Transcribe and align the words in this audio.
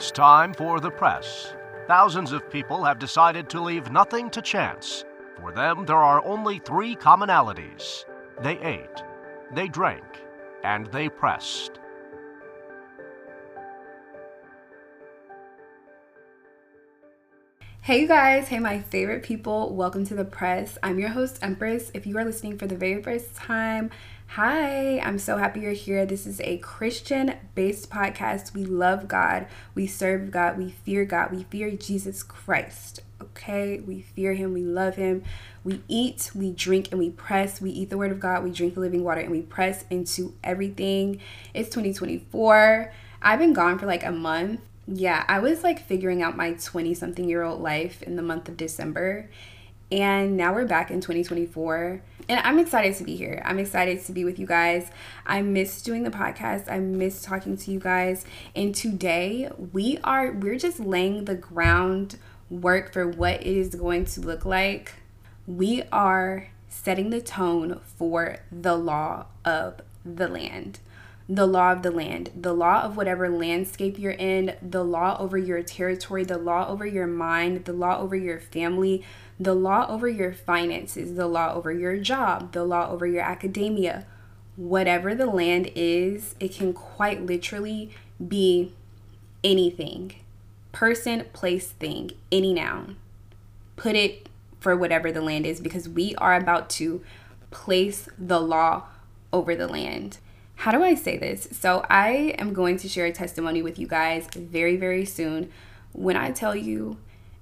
It's 0.00 0.10
time 0.10 0.54
for 0.54 0.80
the 0.80 0.90
press. 0.90 1.52
Thousands 1.86 2.32
of 2.32 2.48
people 2.48 2.82
have 2.84 2.98
decided 2.98 3.50
to 3.50 3.60
leave 3.60 3.92
nothing 3.92 4.30
to 4.30 4.40
chance. 4.40 5.04
For 5.38 5.52
them, 5.52 5.84
there 5.84 6.02
are 6.02 6.24
only 6.24 6.58
three 6.58 6.96
commonalities 6.96 8.06
they 8.40 8.58
ate, 8.60 9.02
they 9.54 9.68
drank, 9.68 10.02
and 10.64 10.86
they 10.86 11.10
pressed. 11.10 11.79
Hey 17.90 18.02
you 18.02 18.06
guys, 18.06 18.46
hey 18.46 18.60
my 18.60 18.82
favorite 18.82 19.24
people, 19.24 19.74
welcome 19.74 20.06
to 20.06 20.14
the 20.14 20.24
press. 20.24 20.78
I'm 20.80 21.00
your 21.00 21.08
host, 21.08 21.40
Empress. 21.42 21.90
If 21.92 22.06
you 22.06 22.16
are 22.18 22.24
listening 22.24 22.56
for 22.56 22.68
the 22.68 22.76
very 22.76 23.02
first 23.02 23.34
time, 23.34 23.90
hi, 24.28 25.00
I'm 25.00 25.18
so 25.18 25.38
happy 25.38 25.62
you're 25.62 25.72
here. 25.72 26.06
This 26.06 26.24
is 26.24 26.40
a 26.42 26.58
Christian 26.58 27.34
based 27.56 27.90
podcast. 27.90 28.54
We 28.54 28.64
love 28.64 29.08
God, 29.08 29.48
we 29.74 29.88
serve 29.88 30.30
God, 30.30 30.56
we 30.56 30.70
fear 30.70 31.04
God, 31.04 31.32
we 31.32 31.42
fear 31.42 31.72
Jesus 31.72 32.22
Christ. 32.22 33.00
Okay, 33.20 33.80
we 33.80 34.02
fear 34.02 34.34
Him, 34.34 34.52
we 34.54 34.62
love 34.62 34.94
Him. 34.94 35.24
We 35.64 35.82
eat, 35.88 36.30
we 36.32 36.52
drink, 36.52 36.92
and 36.92 37.00
we 37.00 37.10
press. 37.10 37.60
We 37.60 37.70
eat 37.70 37.90
the 37.90 37.98
Word 37.98 38.12
of 38.12 38.20
God, 38.20 38.44
we 38.44 38.52
drink 38.52 38.74
the 38.74 38.80
living 38.80 39.02
water, 39.02 39.20
and 39.20 39.32
we 39.32 39.42
press 39.42 39.84
into 39.90 40.36
everything. 40.44 41.20
It's 41.54 41.70
2024. 41.70 42.92
I've 43.20 43.40
been 43.40 43.52
gone 43.52 43.80
for 43.80 43.86
like 43.86 44.04
a 44.04 44.12
month 44.12 44.60
yeah, 44.92 45.24
I 45.28 45.38
was 45.38 45.62
like 45.62 45.86
figuring 45.86 46.22
out 46.22 46.36
my 46.36 46.54
20 46.54 46.94
something 46.94 47.28
year 47.28 47.42
old 47.42 47.62
life 47.62 48.02
in 48.02 48.16
the 48.16 48.22
month 48.22 48.48
of 48.48 48.56
December. 48.56 49.30
And 49.92 50.36
now 50.36 50.52
we're 50.52 50.66
back 50.66 50.90
in 50.90 51.00
2024. 51.00 52.02
And 52.28 52.40
I'm 52.40 52.58
excited 52.58 52.94
to 52.96 53.04
be 53.04 53.16
here. 53.16 53.42
I'm 53.44 53.58
excited 53.58 54.04
to 54.04 54.12
be 54.12 54.24
with 54.24 54.38
you 54.38 54.46
guys. 54.46 54.90
I 55.26 55.42
miss 55.42 55.82
doing 55.82 56.02
the 56.02 56.10
podcast. 56.10 56.70
I 56.70 56.78
miss 56.78 57.22
talking 57.22 57.56
to 57.56 57.70
you 57.70 57.78
guys. 57.78 58.24
And 58.54 58.74
today 58.74 59.50
we 59.72 59.98
are 60.02 60.32
we're 60.32 60.58
just 60.58 60.80
laying 60.80 61.24
the 61.24 61.36
groundwork 61.36 62.92
for 62.92 63.06
what 63.06 63.40
it 63.40 63.46
is 63.46 63.74
going 63.74 64.04
to 64.06 64.20
look 64.20 64.44
like. 64.44 64.94
We 65.46 65.82
are 65.92 66.48
setting 66.68 67.10
the 67.10 67.20
tone 67.20 67.80
for 67.96 68.38
the 68.50 68.76
law 68.76 69.26
of 69.44 69.80
the 70.04 70.28
land 70.28 70.80
the 71.30 71.46
law 71.46 71.70
of 71.70 71.82
the 71.82 71.92
land, 71.92 72.28
the 72.34 72.52
law 72.52 72.82
of 72.82 72.96
whatever 72.96 73.28
landscape 73.28 73.96
you're 74.00 74.10
in, 74.10 74.56
the 74.60 74.82
law 74.82 75.16
over 75.20 75.38
your 75.38 75.62
territory, 75.62 76.24
the 76.24 76.36
law 76.36 76.66
over 76.66 76.84
your 76.84 77.06
mind, 77.06 77.66
the 77.66 77.72
law 77.72 78.00
over 78.00 78.16
your 78.16 78.40
family, 78.40 79.04
the 79.38 79.54
law 79.54 79.86
over 79.88 80.08
your 80.08 80.32
finances, 80.32 81.14
the 81.14 81.28
law 81.28 81.54
over 81.54 81.70
your 81.70 81.96
job, 81.98 82.50
the 82.50 82.64
law 82.64 82.90
over 82.90 83.06
your 83.06 83.22
academia. 83.22 84.04
Whatever 84.56 85.14
the 85.14 85.26
land 85.26 85.70
is, 85.76 86.34
it 86.40 86.52
can 86.52 86.72
quite 86.72 87.24
literally 87.24 87.92
be 88.26 88.72
anything 89.44 90.16
person, 90.72 91.24
place, 91.32 91.70
thing, 91.70 92.12
any 92.30 92.52
noun. 92.52 92.96
Put 93.76 93.94
it 93.94 94.28
for 94.60 94.76
whatever 94.76 95.10
the 95.10 95.22
land 95.22 95.46
is 95.46 95.60
because 95.60 95.88
we 95.88 96.14
are 96.16 96.34
about 96.34 96.70
to 96.70 97.02
place 97.50 98.08
the 98.18 98.40
law 98.40 98.84
over 99.32 99.56
the 99.56 99.66
land 99.66 100.18
how 100.60 100.72
do 100.72 100.84
I 100.84 100.94
say 100.94 101.16
this? 101.16 101.48
So, 101.52 101.86
I 101.88 102.34
am 102.36 102.52
going 102.52 102.76
to 102.80 102.88
share 102.88 103.06
a 103.06 103.12
testimony 103.12 103.62
with 103.62 103.78
you 103.78 103.86
guys 103.86 104.28
very, 104.36 104.76
very 104.76 105.06
soon. 105.06 105.50
When 105.92 106.16
I 106.18 106.32
tell 106.32 106.54
you 106.54 106.98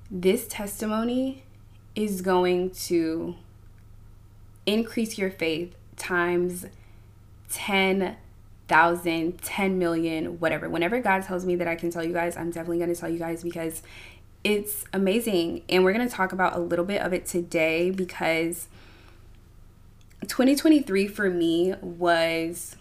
this 0.08 0.46
testimony 0.46 1.42
is 1.96 2.22
going 2.22 2.70
to 2.70 3.34
increase 4.66 5.18
your 5.18 5.32
faith 5.32 5.74
times 5.96 6.66
10,000, 7.50 9.42
10 9.42 9.78
million, 9.80 10.38
whatever. 10.38 10.68
Whenever 10.68 11.00
God 11.00 11.24
tells 11.24 11.44
me 11.44 11.56
that 11.56 11.66
I 11.66 11.74
can 11.74 11.90
tell 11.90 12.04
you 12.04 12.12
guys, 12.12 12.36
I'm 12.36 12.52
definitely 12.52 12.78
going 12.78 12.94
to 12.94 13.00
tell 13.00 13.10
you 13.10 13.18
guys 13.18 13.42
because 13.42 13.82
it's 14.44 14.84
amazing. 14.92 15.64
And 15.68 15.82
we're 15.82 15.92
going 15.92 16.08
to 16.08 16.14
talk 16.14 16.32
about 16.32 16.54
a 16.54 16.60
little 16.60 16.84
bit 16.84 17.02
of 17.02 17.12
it 17.12 17.26
today 17.26 17.90
because 17.90 18.68
2023 20.28 21.08
for 21.08 21.28
me 21.28 21.74
was 21.82 22.76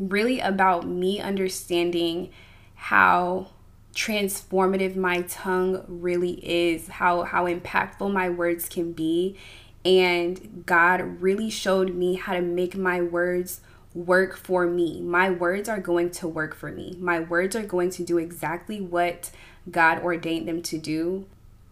really 0.00 0.40
about 0.40 0.86
me 0.86 1.20
understanding 1.20 2.30
how 2.74 3.48
transformative 3.94 4.96
my 4.96 5.22
tongue 5.22 5.84
really 5.86 6.40
is, 6.46 6.88
how 6.88 7.22
how 7.24 7.46
impactful 7.46 8.12
my 8.12 8.28
words 8.28 8.68
can 8.68 8.92
be. 8.92 9.36
And 9.84 10.64
God 10.66 11.22
really 11.22 11.50
showed 11.50 11.94
me 11.94 12.14
how 12.14 12.34
to 12.34 12.42
make 12.42 12.76
my 12.76 13.00
words 13.00 13.60
work 13.94 14.36
for 14.36 14.66
me. 14.66 15.00
My 15.00 15.30
words 15.30 15.68
are 15.68 15.80
going 15.80 16.10
to 16.12 16.28
work 16.28 16.54
for 16.54 16.70
me. 16.70 16.96
My 17.00 17.20
words 17.20 17.56
are 17.56 17.64
going 17.64 17.90
to 17.90 18.04
do 18.04 18.18
exactly 18.18 18.80
what 18.80 19.30
God 19.70 20.02
ordained 20.02 20.48
them 20.48 20.62
to 20.62 20.78
do. 20.78 21.26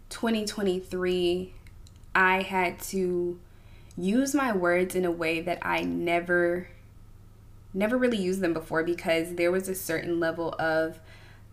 2023, 0.09 1.53
I 2.15 2.41
had 2.41 2.79
to 2.79 3.39
use 3.95 4.33
my 4.33 4.51
words 4.53 4.95
in 4.95 5.05
a 5.05 5.11
way 5.11 5.41
that 5.41 5.59
I 5.61 5.81
never 5.81 6.67
never 7.73 7.97
really 7.97 8.17
used 8.17 8.41
them 8.41 8.53
before 8.53 8.83
because 8.83 9.35
there 9.35 9.51
was 9.51 9.67
a 9.67 9.75
certain 9.75 10.19
level 10.19 10.55
of 10.59 10.99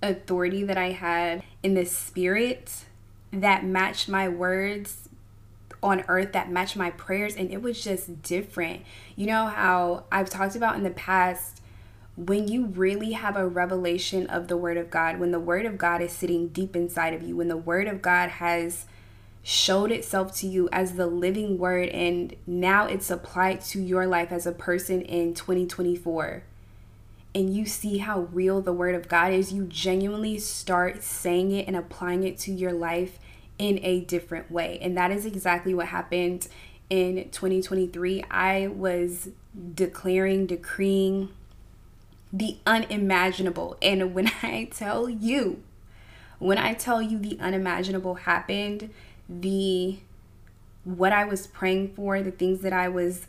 authority 0.03 0.63
that 0.65 0.79
I 0.79 0.93
had 0.93 1.43
in 1.63 1.75
the 1.75 1.85
spirit 1.85 2.85
that 3.33 3.65
matched 3.65 4.09
my 4.09 4.29
words 4.29 5.09
on 5.83 6.05
earth 6.09 6.33
that 6.33 6.51
matched 6.51 6.77
my 6.77 6.91
prayers 6.91 7.37
and 7.37 7.51
it 7.53 7.63
was 7.63 7.83
just 7.83 8.23
different. 8.23 8.83
You 9.15 9.27
know 9.27 9.47
how 9.47 10.05
I've 10.11 10.31
talked 10.31 10.57
about 10.57 10.77
in 10.77 10.83
the 10.83 10.91
past 10.91 11.63
when 12.17 12.49
you 12.49 12.67
really 12.67 13.13
have 13.13 13.37
a 13.37 13.47
revelation 13.47 14.27
of 14.29 14.49
the 14.49 14.57
word 14.57 14.79
of 14.79 14.91
God, 14.91 15.19
when 15.19 15.33
the 15.33 15.41
word 15.41 15.67
of 15.67 15.77
God 15.77 16.01
is 16.01 16.13
sitting 16.13 16.49
deep 16.49 16.75
inside 16.75 17.13
of 17.13 17.23
you, 17.23 17.37
when 17.37 17.49
the 17.49 17.57
word 17.57 17.89
of 17.89 18.01
God 18.01 18.31
has 18.31 18.87
showed 19.49 19.93
itself 19.93 20.35
to 20.35 20.45
you 20.45 20.69
as 20.73 20.95
the 20.95 21.07
living 21.07 21.57
word 21.57 21.89
and 21.91 22.35
now 22.49 22.85
it's 22.85 23.11
applied 23.13 23.61
to 23.61 23.81
your 23.81 24.05
life 24.05 24.33
as 24.33 24.45
a 24.45 24.51
person 24.51 25.01
in 25.03 25.33
2024 25.33 26.43
and 27.33 27.55
you 27.55 27.65
see 27.65 27.99
how 27.99 28.23
real 28.33 28.61
the 28.61 28.73
word 28.73 28.95
of 28.95 29.09
God 29.09 29.33
is, 29.33 29.53
you 29.53 29.67
genuinely 29.67 30.39
start 30.39 31.03
saying 31.03 31.53
it 31.53 31.69
and 31.69 31.77
applying 31.77 32.23
it 32.23 32.39
to 32.41 32.53
your 32.53 32.73
life 32.73 33.19
in 33.59 33.79
a 33.85 34.01
different 34.01 34.51
way. 34.51 34.79
And 34.81 34.97
that 34.97 35.11
is 35.11 35.27
exactly 35.27 35.75
what 35.75 35.89
happened 35.89 36.49
in 36.89 37.29
2023. 37.31 38.25
I 38.31 38.69
was 38.69 39.29
declaring, 39.75 40.47
decreeing 40.47 41.29
the 42.33 42.57
unimaginable. 42.67 43.77
And 43.83 44.15
when 44.15 44.33
I 44.43 44.71
tell 44.73 45.11
you, 45.11 45.63
when 46.39 46.57
I 46.57 46.73
tell 46.73 47.03
you 47.03 47.19
the 47.19 47.39
unimaginable 47.39 48.15
happened, 48.15 48.91
the 49.29 49.99
what 50.85 51.13
I 51.13 51.25
was 51.25 51.47
praying 51.47 51.95
for, 51.95 52.23
the 52.23 52.31
things 52.31 52.61
that 52.61 52.73
I 52.73 52.89
was 52.89 53.27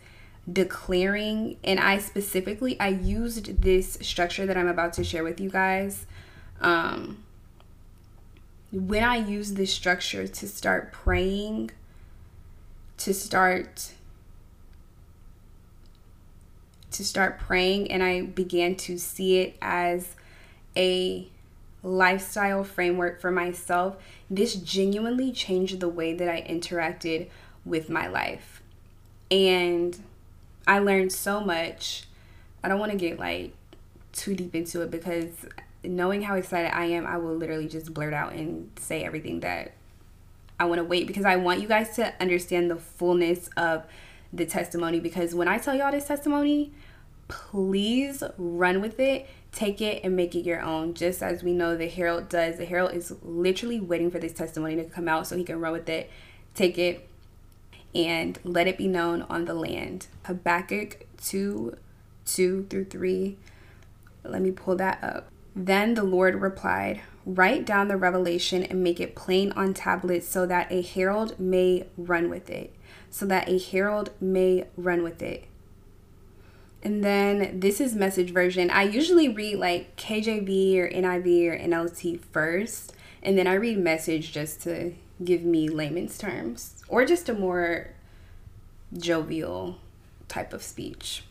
declaring. 0.52 1.58
And 1.64 1.80
I 1.80 1.98
specifically 1.98 2.80
I 2.80 2.90
used 2.90 3.62
this 3.62 3.98
structure 4.02 4.46
that 4.46 4.58
I'm 4.58 4.68
about 4.68 4.94
to 4.94 5.04
share 5.04 5.24
with 5.24 5.40
you 5.40 5.50
guys. 5.50 6.06
Um 6.62 7.24
when 8.72 9.04
I 9.04 9.18
used 9.18 9.56
this 9.56 9.74
structure 9.74 10.28
to 10.28 10.48
start 10.48 10.92
praying 10.92 11.72
to 12.98 13.14
start 13.14 13.94
to 16.92 17.06
start 17.06 17.40
praying 17.40 17.92
and 17.92 18.04
I 18.04 18.22
began 18.22 18.76
to 18.76 18.98
see 18.98 19.40
it 19.40 19.58
as 19.62 20.16
a 20.76 21.30
lifestyle 21.84 22.64
framework 22.64 23.22
for 23.22 23.32
myself, 23.32 23.98
this 24.30 24.56
genuinely 24.56 25.32
changed 25.32 25.80
the 25.80 25.90
way 25.90 26.14
that 26.14 26.30
I 26.30 26.42
interacted 26.42 27.30
with 27.66 27.90
my 27.90 28.08
life. 28.08 28.62
And 29.30 29.98
I 30.66 30.80
learned 30.80 31.12
so 31.12 31.42
much. 31.42 32.04
I 32.64 32.68
don't 32.68 32.80
want 32.80 32.92
to 32.92 32.98
get 32.98 33.20
like 33.20 33.54
too 34.12 34.36
deep 34.36 34.56
into 34.56 34.82
it 34.82 34.92
because 34.92 35.30
knowing 35.84 36.22
how 36.24 36.36
excited 36.36 36.76
I 36.76 36.86
am, 36.86 37.06
I 37.06 37.18
will 37.18 37.36
literally 37.36 37.68
just 37.68 37.94
blurt 37.94 38.14
out 38.14 38.34
and 38.34 38.70
say 38.80 39.04
everything 39.04 39.42
that 39.42 39.74
I 40.60 40.66
want 40.66 40.80
to 40.80 40.84
wait 40.84 41.08
because 41.08 41.26
I 41.26 41.36
want 41.36 41.62
you 41.62 41.68
guys 41.68 41.96
to 41.98 42.14
understand 42.20 42.72
the 42.72 42.78
fullness 42.78 43.50
of 43.58 43.86
the 44.34 44.46
testimony 44.46 45.00
because 45.00 45.36
when 45.36 45.48
I 45.48 45.58
tell 45.60 45.76
y'all 45.76 45.92
this 45.92 46.06
testimony, 46.06 46.74
please 47.28 48.24
run 48.38 48.82
with 48.82 49.00
it 49.00 49.28
take 49.58 49.82
it 49.82 50.04
and 50.04 50.16
make 50.16 50.36
it 50.36 50.46
your 50.46 50.62
own. 50.62 50.94
Just 50.94 51.24
as 51.24 51.42
we 51.42 51.52
know 51.52 51.76
the 51.76 51.88
herald 51.88 52.30
does 52.30 52.58
the 52.58 52.66
herald 52.66 52.94
is 52.94 53.14
literally 53.24 53.80
waiting 53.80 54.12
for 54.12 54.20
this 54.20 54.34
testimony 54.34 54.76
to 54.76 54.84
come 54.84 55.08
out 55.08 55.26
so 55.26 55.36
he 55.36 55.44
can 55.44 55.60
run 55.60 55.74
with 55.74 55.90
it 55.90 56.10
take 56.54 56.78
it 56.78 57.08
and 57.96 58.38
let 58.44 58.68
it 58.68 58.78
be 58.78 58.88
known 58.88 59.24
on 59.24 59.46
the 59.46 59.54
land. 59.54 60.08
Habakkuk 60.26 61.08
2 61.24 61.76
2 62.26 62.68
through 62.70 62.86
3 62.86 63.38
let 64.24 64.42
me 64.42 64.52
pull 64.52 64.76
that 64.76 65.04
up. 65.04 65.32
Then 65.56 65.96
the 65.96 66.04
lord 66.04 66.36
replied 66.36 67.02
write 67.26 67.66
down 67.66 67.88
the 67.88 67.98
revelation 67.98 68.64
and 68.64 68.84
make 68.84 69.00
it 69.00 69.16
plain 69.16 69.52
on 69.54 69.74
tablets 69.74 70.28
so 70.28 70.46
that 70.46 70.72
a 70.72 70.82
herald 70.82 71.40
may 71.40 71.88
run 71.98 72.30
with 72.30 72.50
it 72.50 72.74
so 73.10 73.26
that 73.26 73.50
a 73.50 73.58
herald 73.58 74.12
may 74.22 74.66
run 74.78 75.04
with 75.04 75.22
it 75.22 75.46
And 76.88 77.04
then 77.04 77.60
this 77.60 77.82
is 77.82 77.96
message 77.96 78.32
version. 78.32 78.70
I 78.70 78.84
usually 78.84 79.28
read 79.28 79.58
like 79.58 79.98
KJV 79.98 80.78
or 80.78 80.88
NIV 80.88 81.50
or 81.50 81.60
NLT 81.60 82.22
first, 82.32 82.94
and 83.22 83.38
then 83.38 83.46
I 83.46 83.56
read 83.56 83.78
message 83.78 84.32
just 84.32 84.62
to 84.62 84.94
give 85.22 85.44
me 85.44 85.68
layman's 85.68 86.18
terms 86.18 86.82
or 86.88 87.04
just 87.04 87.28
a 87.28 87.34
more 87.34 87.90
jovial 88.98 89.80
type 90.30 90.54
of 90.54 90.64
speech. 90.64 91.26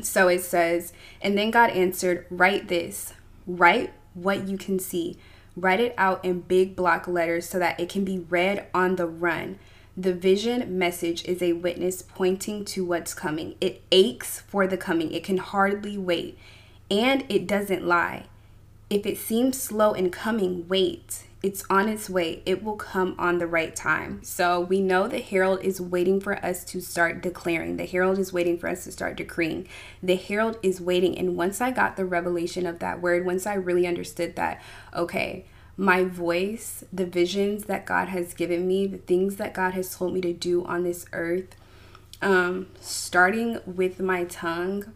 So 0.00 0.28
it 0.28 0.40
says, 0.40 0.94
and 1.20 1.36
then 1.36 1.50
God 1.50 1.68
answered, 1.68 2.24
Write 2.30 2.68
this, 2.68 3.12
write 3.46 3.92
what 4.14 4.48
you 4.48 4.56
can 4.56 4.78
see, 4.78 5.18
write 5.56 5.80
it 5.80 5.94
out 5.98 6.24
in 6.24 6.40
big 6.40 6.74
block 6.74 7.06
letters 7.06 7.46
so 7.46 7.58
that 7.58 7.78
it 7.78 7.90
can 7.90 8.02
be 8.02 8.20
read 8.20 8.66
on 8.72 8.96
the 8.96 9.06
run. 9.06 9.58
The 9.98 10.14
vision 10.14 10.78
message 10.78 11.24
is 11.24 11.42
a 11.42 11.54
witness 11.54 12.02
pointing 12.02 12.64
to 12.66 12.84
what's 12.84 13.14
coming. 13.14 13.56
It 13.60 13.82
aches 13.90 14.42
for 14.42 14.68
the 14.68 14.76
coming, 14.76 15.12
it 15.12 15.24
can 15.24 15.38
hardly 15.38 15.98
wait, 15.98 16.38
and 16.88 17.24
it 17.28 17.48
doesn't 17.48 17.84
lie. 17.84 18.26
If 18.88 19.06
it 19.06 19.18
seems 19.18 19.60
slow 19.60 19.94
in 19.94 20.12
coming, 20.12 20.68
wait. 20.68 21.24
It's 21.42 21.64
on 21.68 21.88
its 21.88 22.08
way. 22.08 22.42
It 22.46 22.62
will 22.62 22.76
come 22.76 23.16
on 23.18 23.38
the 23.38 23.48
right 23.48 23.74
time. 23.74 24.22
So 24.22 24.60
we 24.60 24.80
know 24.80 25.08
the 25.08 25.18
herald 25.18 25.62
is 25.62 25.80
waiting 25.80 26.20
for 26.20 26.36
us 26.46 26.62
to 26.66 26.80
start 26.80 27.20
declaring. 27.20 27.76
The 27.76 27.84
herald 27.84 28.20
is 28.20 28.32
waiting 28.32 28.56
for 28.56 28.68
us 28.68 28.84
to 28.84 28.92
start 28.92 29.16
decreeing. 29.16 29.66
The 30.00 30.14
herald 30.14 30.58
is 30.62 30.80
waiting. 30.80 31.18
And 31.18 31.36
once 31.36 31.60
I 31.60 31.72
got 31.72 31.96
the 31.96 32.04
revelation 32.04 32.66
of 32.66 32.78
that 32.78 33.02
word, 33.02 33.26
once 33.26 33.48
I 33.48 33.54
really 33.54 33.86
understood 33.86 34.36
that, 34.36 34.62
okay, 34.94 35.44
my 35.78 36.02
voice, 36.02 36.82
the 36.92 37.06
visions 37.06 37.66
that 37.66 37.86
God 37.86 38.08
has 38.08 38.34
given 38.34 38.66
me, 38.66 38.88
the 38.88 38.98
things 38.98 39.36
that 39.36 39.54
God 39.54 39.74
has 39.74 39.96
told 39.96 40.12
me 40.12 40.20
to 40.22 40.32
do 40.32 40.64
on 40.64 40.82
this 40.82 41.06
earth, 41.12 41.54
um, 42.20 42.66
starting 42.80 43.60
with 43.64 44.00
my 44.00 44.24
tongue, 44.24 44.92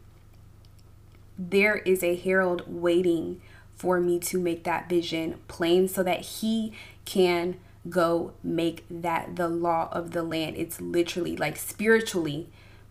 there 1.38 1.76
is 1.76 2.02
a 2.02 2.17
herald 2.17 2.64
waiting 2.67 3.40
for 3.76 4.00
me 4.00 4.19
to 4.19 4.40
make 4.40 4.64
that 4.64 4.88
vision 4.88 5.38
plain 5.46 5.87
so 5.87 6.02
that 6.02 6.20
he 6.20 6.73
can 7.05 7.56
go 7.88 8.32
make 8.43 8.85
that 8.90 9.37
the 9.37 9.49
law 9.49 9.88
of 9.93 10.11
the 10.11 10.25
land. 10.25 10.56
It's 10.56 10.81
literally 10.81 11.37
like 11.37 11.56
spiritually, 11.56 12.49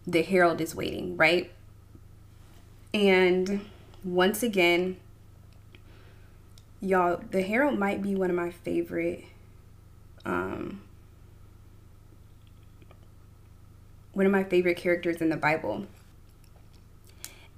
the 0.07 0.21
herald 0.21 0.61
is 0.61 0.73
waiting, 0.73 1.17
right? 1.17 1.51
And 2.93 3.65
once 4.03 4.43
again, 4.43 4.95
y'all, 6.81 7.21
the 7.31 7.41
herald 7.41 7.77
might 7.77 8.01
be 8.01 8.15
one 8.15 8.29
of 8.29 8.35
my 8.35 8.49
favorite 8.49 9.23
um 10.25 10.81
one 14.13 14.25
of 14.25 14.31
my 14.31 14.43
favorite 14.43 14.77
characters 14.77 15.21
in 15.21 15.29
the 15.29 15.37
Bible. 15.37 15.85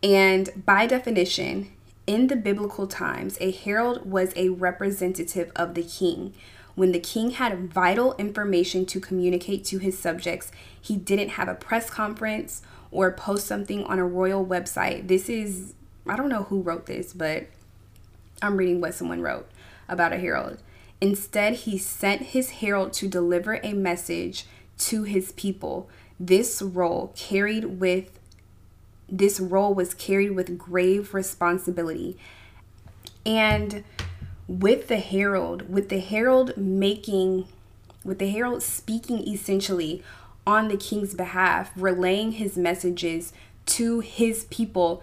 And 0.04 0.50
by 0.66 0.86
definition, 0.86 1.72
in 2.06 2.28
the 2.28 2.36
biblical 2.36 2.86
times, 2.86 3.38
a 3.42 3.52
herald 3.52 4.10
was 4.10 4.34
a 4.36 4.50
representative 4.50 5.52
of 5.56 5.74
the 5.74 5.84
king. 5.84 6.34
When 6.76 6.92
the 6.92 7.00
king 7.00 7.32
had 7.32 7.72
vital 7.74 8.16
information 8.18 8.86
to 8.88 9.00
communicate 9.00 9.64
to 9.66 9.78
his 9.78 9.98
subjects, 9.98 10.52
he 10.80 10.96
didn't 10.96 11.30
have 11.30 11.48
a 11.48 11.56
press 11.56 11.90
conference 11.90 12.62
or 12.92 13.12
post 13.12 13.48
something 13.48 13.84
on 13.86 13.98
a 13.98 14.06
royal 14.06 14.46
website. 14.46 15.08
This 15.08 15.30
is, 15.30 15.74
I 16.06 16.16
don't 16.16 16.30
know 16.30 16.44
who 16.44 16.62
wrote 16.62 16.86
this, 16.86 17.14
but 17.14 17.48
I'm 18.44 18.58
reading 18.58 18.82
what 18.82 18.94
someone 18.94 19.22
wrote 19.22 19.50
about 19.88 20.14
a 20.14 20.18
herald. 20.18 20.62
Instead, 21.00 21.54
he 21.54 21.78
sent 21.78 22.22
his 22.22 22.52
herald 22.52 22.94
to 22.94 23.08
deliver 23.08 23.60
a 23.64 23.74
message 23.74 24.46
to 24.80 25.04
his 25.04 25.32
people. 25.32 25.90
This 26.20 26.62
role 26.62 27.14
carried 27.16 27.80
with 27.80 28.20
this 29.10 29.40
role 29.40 29.74
was 29.74 29.94
carried 29.94 30.32
with 30.32 30.58
grave 30.58 31.14
responsibility. 31.14 32.18
And 33.26 33.84
with 34.48 34.88
the 34.88 34.98
herald, 34.98 35.70
with 35.70 35.90
the 35.90 36.00
herald 36.00 36.58
making, 36.58 37.48
with 38.04 38.20
the 38.20 38.30
herald 38.30 38.64
speaking 38.64 39.28
essentially 39.28 40.04
on 40.46 40.68
the 40.68 40.78
king's 40.78 41.14
behalf, 41.14 41.72
relaying 41.76 42.34
his 42.34 42.58
messages 42.58 43.32
to 43.66 44.02
his 44.02 44.46
people, 44.46 45.02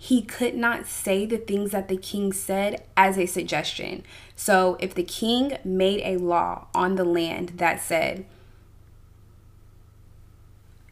he 0.00 0.22
could 0.22 0.54
not 0.54 0.86
say 0.86 1.26
the 1.26 1.36
things 1.36 1.72
that 1.72 1.88
the 1.88 1.96
king 1.96 2.32
said 2.32 2.84
as 2.96 3.18
a 3.18 3.26
suggestion. 3.26 4.04
So 4.36 4.76
if 4.80 4.94
the 4.94 5.02
king 5.02 5.58
made 5.64 6.00
a 6.04 6.22
law 6.22 6.68
on 6.72 6.94
the 6.94 7.04
land 7.04 7.54
that 7.56 7.82
said, 7.82 8.24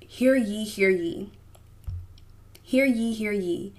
Hear 0.00 0.34
ye, 0.34 0.64
hear 0.64 0.90
ye, 0.90 1.30
Hear 2.66 2.84
ye, 2.84 3.12
hear 3.12 3.30
ye. 3.30 3.72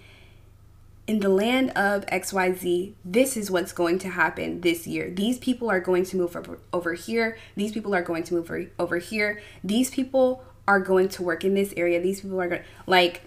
In 1.07 1.19
the 1.19 1.27
land 1.27 1.71
of 1.71 2.05
XYZ, 2.05 2.93
this 3.03 3.35
is 3.35 3.51
what's 3.51 3.73
going 3.73 3.99
to 3.99 4.09
happen 4.09 4.61
this 4.61 4.87
year. 4.87 5.09
These 5.09 5.39
people 5.39 5.69
are 5.69 5.81
going 5.81 6.05
to 6.05 6.15
move 6.15 6.57
over, 6.71 6.93
here. 6.93 7.37
These 7.57 7.73
people 7.73 7.93
are 7.93 8.01
going 8.01 8.23
to 8.23 8.35
move 8.35 8.45
over, 8.45 8.67
over 8.79 8.97
here. 8.99 9.41
These 9.61 9.89
people 9.89 10.41
are 10.69 10.79
going 10.79 11.09
to 11.09 11.23
work 11.23 11.43
in 11.43 11.53
this 11.53 11.73
area. 11.75 11.99
These 11.99 12.21
people 12.21 12.39
are 12.39 12.47
going 12.47 12.61
to, 12.61 12.67
like 12.85 13.23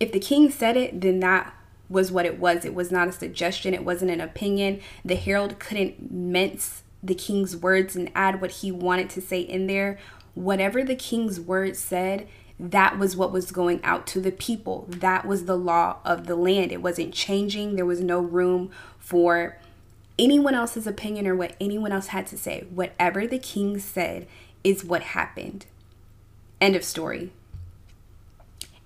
if 0.00 0.12
the 0.12 0.20
king 0.20 0.50
said 0.50 0.76
it, 0.76 1.00
then 1.00 1.20
that 1.20 1.54
was 1.88 2.12
what 2.12 2.26
it 2.26 2.38
was. 2.38 2.64
It 2.64 2.74
was 2.74 2.92
not 2.92 3.08
a 3.08 3.12
suggestion, 3.12 3.74
it 3.74 3.84
wasn't 3.84 4.10
an 4.10 4.20
opinion. 4.20 4.80
The 5.04 5.16
herald 5.16 5.58
couldn't 5.58 6.10
mince 6.12 6.82
the 7.02 7.14
king's 7.14 7.56
words 7.56 7.96
and 7.96 8.10
add 8.14 8.40
what 8.40 8.50
he 8.50 8.72
wanted 8.72 9.10
to 9.10 9.20
say 9.20 9.40
in 9.40 9.66
there. 9.66 9.98
Whatever 10.34 10.84
the 10.84 10.96
king's 10.96 11.40
words 11.40 11.78
said, 11.78 12.28
that 12.60 12.98
was 12.98 13.16
what 13.16 13.32
was 13.32 13.52
going 13.52 13.80
out 13.84 14.06
to 14.08 14.20
the 14.20 14.32
people. 14.32 14.86
That 14.88 15.24
was 15.24 15.44
the 15.44 15.56
law 15.56 15.98
of 16.04 16.26
the 16.26 16.36
land. 16.36 16.72
It 16.72 16.82
wasn't 16.82 17.14
changing. 17.14 17.76
There 17.76 17.86
was 17.86 18.00
no 18.00 18.20
room 18.20 18.70
for 18.98 19.58
anyone 20.18 20.54
else's 20.54 20.86
opinion 20.86 21.26
or 21.26 21.36
what 21.36 21.54
anyone 21.60 21.92
else 21.92 22.08
had 22.08 22.26
to 22.28 22.36
say. 22.36 22.66
Whatever 22.70 23.26
the 23.26 23.38
king 23.38 23.78
said 23.78 24.26
is 24.64 24.84
what 24.84 25.02
happened. 25.02 25.66
End 26.60 26.74
of 26.74 26.82
story. 26.82 27.30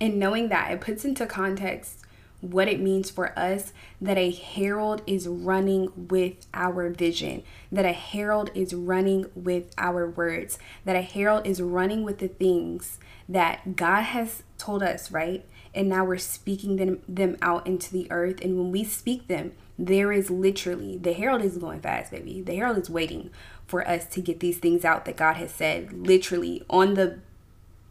And 0.03 0.19
knowing 0.19 0.49
that, 0.49 0.73
it 0.73 0.81
puts 0.81 1.05
into 1.05 1.27
context 1.27 2.01
what 2.41 2.67
it 2.67 2.81
means 2.81 3.09
for 3.09 3.39
us 3.39 3.73
that 4.01 4.19
a 4.19 4.33
herald 4.33 5.01
is 5.07 5.29
running 5.29 5.93
with 6.09 6.45
our 6.53 6.91
vision, 6.91 7.45
that 7.71 7.85
a 7.85 7.93
herald 7.93 8.51
is 8.53 8.75
running 8.75 9.27
with 9.37 9.73
our 9.79 10.11
words, 10.11 10.59
that 10.85 10.97
a 10.97 11.03
herald 11.03 11.47
is 11.47 11.63
running 11.63 12.03
with 12.03 12.19
the 12.19 12.27
things 12.27 12.99
that 13.29 13.77
God 13.77 14.03
has 14.03 14.43
told 14.59 14.83
us, 14.83 15.13
right? 15.13 15.47
And 15.73 15.89
now 15.89 16.05
we're 16.05 16.19
speaking 16.19 16.75
them, 16.75 17.01
them 17.07 17.37
out 17.41 17.65
into 17.65 17.93
the 17.93 18.11
earth. 18.11 18.41
And 18.43 18.59
when 18.59 18.73
we 18.73 18.83
speak 18.83 19.29
them, 19.29 19.53
there 19.79 20.11
is 20.11 20.31
literally, 20.31 20.99
the 20.99 21.13
herald 21.13 21.43
is 21.43 21.59
going 21.59 21.81
fast, 21.81 22.11
baby. 22.11 22.43
The 22.43 22.57
herald 22.57 22.79
is 22.79 22.91
waiting 22.91 23.31
for 23.69 23.87
us 23.89 24.05
to 24.07 24.21
get 24.21 24.41
these 24.41 24.59
things 24.59 24.85
out 24.85 25.05
that 25.05 25.17
God 25.17 25.35
has 25.35 25.53
said, 25.53 25.93
literally 25.93 26.65
on 26.69 26.95
the 26.95 27.21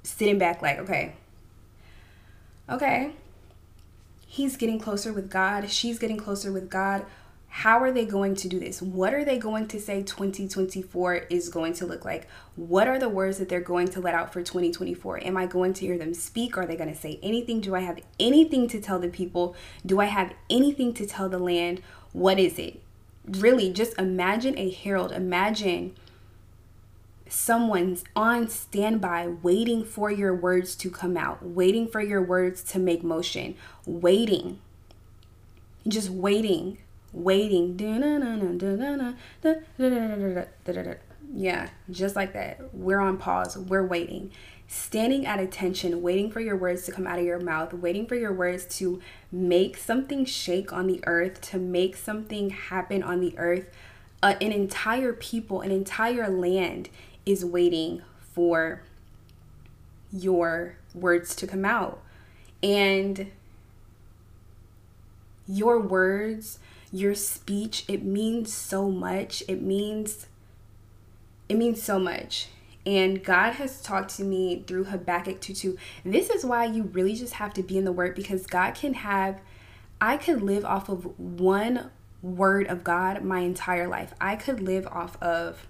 sitting 0.03 0.37
back, 0.37 0.61
like, 0.61 0.77
okay, 0.77 1.15
okay, 2.71 3.13
he's 4.25 4.57
getting 4.57 4.79
closer 4.79 5.13
with 5.13 5.29
God, 5.29 5.69
she's 5.69 5.99
getting 5.99 6.17
closer 6.17 6.51
with 6.51 6.69
God 6.69 7.05
how 7.53 7.79
are 7.79 7.91
they 7.91 8.05
going 8.05 8.33
to 8.35 8.47
do 8.47 8.61
this? 8.61 8.81
What 8.81 9.13
are 9.13 9.25
they 9.25 9.37
going 9.37 9.67
to 9.67 9.79
say 9.79 10.03
2024 10.03 11.15
is 11.29 11.49
going 11.49 11.73
to 11.73 11.85
look 11.85 12.05
like? 12.05 12.29
What 12.55 12.87
are 12.87 12.97
the 12.97 13.09
words 13.09 13.39
that 13.39 13.49
they're 13.49 13.59
going 13.59 13.89
to 13.89 13.99
let 13.99 14.15
out 14.15 14.31
for 14.31 14.41
2024? 14.41 15.25
Am 15.25 15.35
I 15.35 15.47
going 15.47 15.73
to 15.73 15.85
hear 15.85 15.97
them 15.97 16.13
speak? 16.13 16.57
Are 16.57 16.65
they 16.65 16.77
going 16.77 16.91
to 16.91 16.99
say 16.99 17.19
anything? 17.21 17.59
Do 17.59 17.75
I 17.75 17.81
have 17.81 17.99
anything 18.21 18.69
to 18.69 18.79
tell 18.79 18.99
the 18.99 19.09
people? 19.09 19.53
Do 19.85 19.99
I 19.99 20.05
have 20.05 20.33
anything 20.49 20.93
to 20.93 21.05
tell 21.05 21.27
the 21.27 21.39
land? 21.39 21.81
What 22.13 22.39
is 22.39 22.57
it? 22.57 22.81
Really, 23.27 23.73
just 23.73 23.99
imagine 23.99 24.57
a 24.57 24.69
herald. 24.69 25.11
Imagine 25.11 25.93
someone's 27.31 28.03
on 28.15 28.47
standby 28.47 29.27
waiting 29.41 29.83
for 29.83 30.11
your 30.11 30.35
words 30.35 30.75
to 30.75 30.89
come 30.89 31.17
out, 31.17 31.43
waiting 31.43 31.87
for 31.87 32.01
your 32.01 32.21
words 32.21 32.63
to 32.63 32.79
make 32.79 33.03
motion, 33.03 33.55
waiting, 33.85 34.59
just 35.87 36.09
waiting 36.09 36.77
waiting. 37.13 37.77
Yeah, 41.33 41.69
just 41.89 42.15
like 42.15 42.33
that. 42.33 42.73
We're 42.73 42.99
on 42.99 43.17
pause. 43.17 43.57
We're 43.57 43.85
waiting. 43.85 44.31
Standing 44.67 45.25
at 45.25 45.39
attention, 45.39 46.01
waiting 46.01 46.31
for 46.31 46.39
your 46.39 46.55
words 46.55 46.85
to 46.85 46.91
come 46.93 47.05
out 47.05 47.19
of 47.19 47.25
your 47.25 47.39
mouth, 47.39 47.73
waiting 47.73 48.05
for 48.05 48.15
your 48.15 48.31
words 48.31 48.65
to 48.77 49.01
make 49.31 49.75
something 49.77 50.23
shake 50.23 50.71
on 50.71 50.87
the 50.87 51.01
earth, 51.05 51.41
to 51.41 51.57
make 51.57 51.97
something 51.97 52.51
happen 52.51 53.03
on 53.03 53.19
the 53.19 53.37
earth. 53.37 53.69
Uh, 54.23 54.35
an 54.39 54.51
entire 54.51 55.13
people, 55.13 55.61
an 55.61 55.71
entire 55.71 56.29
land 56.29 56.89
is 57.25 57.45
waiting 57.45 58.01
for 58.33 58.81
your 60.11 60.75
words 60.93 61.35
to 61.35 61.47
come 61.47 61.65
out. 61.65 62.01
And 62.63 63.31
your 65.47 65.79
words 65.79 66.59
your 66.91 67.15
speech 67.15 67.83
it 67.87 68.03
means 68.03 68.53
so 68.53 68.89
much 68.89 69.43
it 69.47 69.61
means 69.61 70.27
it 71.49 71.55
means 71.55 71.81
so 71.81 71.99
much 71.99 72.47
And 72.85 73.23
God 73.23 73.53
has 73.53 73.81
talked 73.81 74.15
to 74.15 74.23
me 74.23 74.63
through 74.65 74.85
Habakkuk 74.85 75.39
2 75.39 75.53
2. 75.53 75.77
This 76.03 76.31
is 76.31 76.43
why 76.43 76.65
you 76.65 76.83
really 76.83 77.15
just 77.15 77.33
have 77.33 77.53
to 77.53 77.61
be 77.61 77.77
in 77.77 77.85
the 77.85 77.91
word 77.91 78.15
because 78.15 78.47
God 78.47 78.73
can 78.73 78.95
have, 78.95 79.39
I 79.99 80.17
could 80.17 80.41
live 80.41 80.65
off 80.65 80.89
of 80.89 81.19
one 81.19 81.91
word 82.23 82.65
of 82.65 82.83
God 82.83 83.23
my 83.23 83.41
entire 83.41 83.87
life. 83.87 84.15
I 84.19 84.35
could 84.35 84.61
live 84.61 84.87
off 84.87 85.21
of 85.21 85.67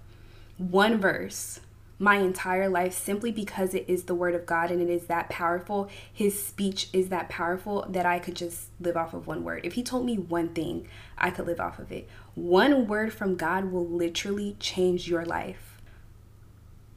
one 0.70 0.98
verse 0.98 1.60
my 2.02 2.16
entire 2.16 2.68
life 2.68 2.92
simply 2.92 3.30
because 3.30 3.74
it 3.74 3.84
is 3.86 4.04
the 4.04 4.14
word 4.14 4.34
of 4.34 4.44
God 4.44 4.72
and 4.72 4.82
it 4.82 4.90
is 4.90 5.06
that 5.06 5.28
powerful. 5.28 5.88
His 6.12 6.42
speech 6.42 6.88
is 6.92 7.10
that 7.10 7.28
powerful 7.28 7.86
that 7.88 8.04
I 8.04 8.18
could 8.18 8.34
just 8.34 8.70
live 8.80 8.96
off 8.96 9.14
of 9.14 9.28
one 9.28 9.44
word. 9.44 9.60
If 9.64 9.74
he 9.74 9.84
told 9.84 10.04
me 10.04 10.16
one 10.16 10.48
thing, 10.48 10.88
I 11.16 11.30
could 11.30 11.46
live 11.46 11.60
off 11.60 11.78
of 11.78 11.92
it. 11.92 12.08
One 12.34 12.88
word 12.88 13.12
from 13.12 13.36
God 13.36 13.66
will 13.70 13.86
literally 13.86 14.56
change 14.58 15.08
your 15.08 15.24
life. 15.24 15.80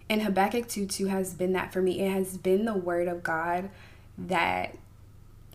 And 0.10 0.24
Habakkuk 0.24 0.68
2 0.68 0.88
2 0.88 1.08
has 1.08 1.36
been 1.36 1.54
that 1.54 1.72
for 1.72 1.84
me. 1.84 2.00
It 2.00 2.12
has 2.12 2.38
been 2.38 2.66
the 2.66 2.74
word 2.74 3.08
of 3.08 3.22
God 3.22 3.70
that 4.18 4.76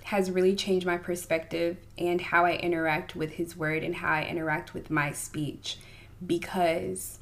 has 0.05 0.31
really 0.31 0.55
changed 0.55 0.87
my 0.87 0.97
perspective 0.97 1.77
and 1.99 2.21
how 2.21 2.45
I 2.45 2.53
interact 2.53 3.17
with 3.17 3.33
his 3.33 3.57
word 3.57 3.83
and 3.83 3.97
how 3.97 4.13
I 4.13 4.25
interact 4.25 4.75
with 4.75 4.91
my 4.91 5.13
speech 5.13 5.79
because 6.25 7.20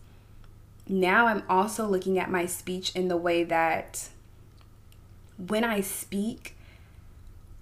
now 0.89 1.27
I'm 1.27 1.43
also 1.49 1.87
looking 1.87 2.19
at 2.19 2.31
my 2.31 2.47
speech 2.47 2.95
in 2.95 3.09
the 3.09 3.17
way 3.17 3.45
that 3.45 4.09
when 5.37 5.65
I 5.65 5.81
speak, 5.81 6.57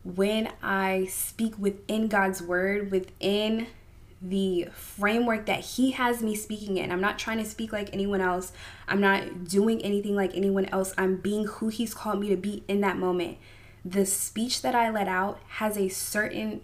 when 0.05 0.51
I 0.63 1.07
speak 1.07 1.59
within 1.59 2.09
God's 2.09 2.43
word, 2.43 2.91
within 2.91 3.67
the 4.23 4.69
framework 4.75 5.47
that 5.47 5.61
He 5.61 5.91
has 5.93 6.23
me 6.23 6.35
speaking 6.35 6.79
in, 6.79 6.91
I'm 6.91 7.01
not 7.01 7.19
trying 7.19 7.39
to 7.39 7.45
speak 7.45 7.73
like 7.73 7.91
anyone 7.93 8.21
else. 8.21 8.53
I'm 8.89 9.01
not 9.01 9.45
doing 9.45 9.83
anything 9.83 10.15
like 10.15 10.35
anyone 10.35 10.67
else. 10.67 10.95
I'm 10.97 11.17
being 11.17 11.47
who 11.47 11.69
He's 11.69 11.95
called 11.95 12.21
me 12.21 12.29
to 12.29 12.37
be 12.37 12.63
in 12.69 12.81
that 12.81 12.97
moment. 12.97 13.39
The 13.85 14.07
speech 14.07 14.63
that 14.63 14.75
I 14.75 14.91
let 14.91 15.09
out 15.09 15.41
has 15.49 15.77
a 15.77 15.89
certain 15.89 16.63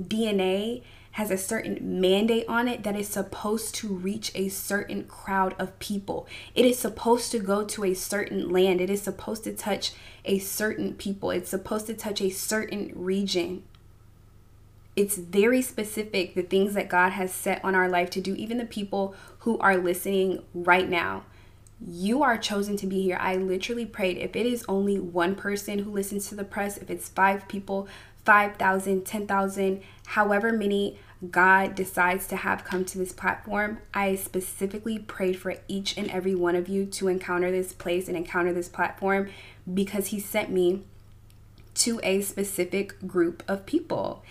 DNA 0.00 0.82
has 1.18 1.32
a 1.32 1.36
certain 1.36 2.00
mandate 2.00 2.44
on 2.46 2.68
it 2.68 2.84
that 2.84 2.94
is 2.94 3.08
supposed 3.08 3.74
to 3.74 3.88
reach 3.88 4.30
a 4.36 4.48
certain 4.48 5.02
crowd 5.02 5.52
of 5.58 5.76
people. 5.80 6.28
It 6.54 6.64
is 6.64 6.78
supposed 6.78 7.32
to 7.32 7.40
go 7.40 7.64
to 7.64 7.84
a 7.84 7.92
certain 7.92 8.50
land. 8.50 8.80
It 8.80 8.88
is 8.88 9.02
supposed 9.02 9.42
to 9.42 9.52
touch 9.52 9.94
a 10.24 10.38
certain 10.38 10.94
people. 10.94 11.32
It's 11.32 11.50
supposed 11.50 11.88
to 11.88 11.94
touch 11.94 12.20
a 12.20 12.30
certain 12.30 12.92
region. 12.94 13.64
It's 14.94 15.18
very 15.18 15.60
specific, 15.60 16.36
the 16.36 16.42
things 16.42 16.74
that 16.74 16.88
God 16.88 17.10
has 17.10 17.32
set 17.32 17.64
on 17.64 17.74
our 17.74 17.88
life 17.88 18.10
to 18.10 18.20
do, 18.20 18.36
even 18.36 18.58
the 18.58 18.64
people 18.64 19.16
who 19.40 19.58
are 19.58 19.76
listening 19.76 20.44
right 20.54 20.88
now. 20.88 21.24
You 21.84 22.22
are 22.22 22.38
chosen 22.38 22.76
to 22.76 22.86
be 22.86 23.02
here. 23.02 23.18
I 23.20 23.34
literally 23.34 23.86
prayed 23.86 24.18
if 24.18 24.36
it 24.36 24.46
is 24.46 24.64
only 24.68 25.00
one 25.00 25.34
person 25.34 25.80
who 25.80 25.90
listens 25.90 26.28
to 26.28 26.36
the 26.36 26.44
press, 26.44 26.76
if 26.76 26.90
it's 26.90 27.08
five 27.08 27.48
people, 27.48 27.88
5,000, 28.24 29.06
10,000, 29.06 29.82
however 30.06 30.52
many 30.52 30.98
God 31.30 31.74
decides 31.74 32.28
to 32.28 32.36
have 32.36 32.64
come 32.64 32.84
to 32.84 32.98
this 32.98 33.12
platform, 33.12 33.78
I 33.92 34.14
specifically 34.14 34.98
prayed 34.98 35.38
for 35.38 35.56
each 35.66 35.96
and 35.96 36.08
every 36.10 36.34
one 36.34 36.54
of 36.54 36.68
you 36.68 36.86
to 36.86 37.08
encounter 37.08 37.50
this 37.50 37.72
place 37.72 38.06
and 38.06 38.16
encounter 38.16 38.52
this 38.52 38.68
platform 38.68 39.28
because 39.72 40.08
He 40.08 40.20
sent 40.20 40.50
me 40.50 40.84
to 41.74 42.00
a 42.02 42.20
specific 42.20 43.06
group 43.06 43.42
of 43.48 43.66
people. 43.66 44.22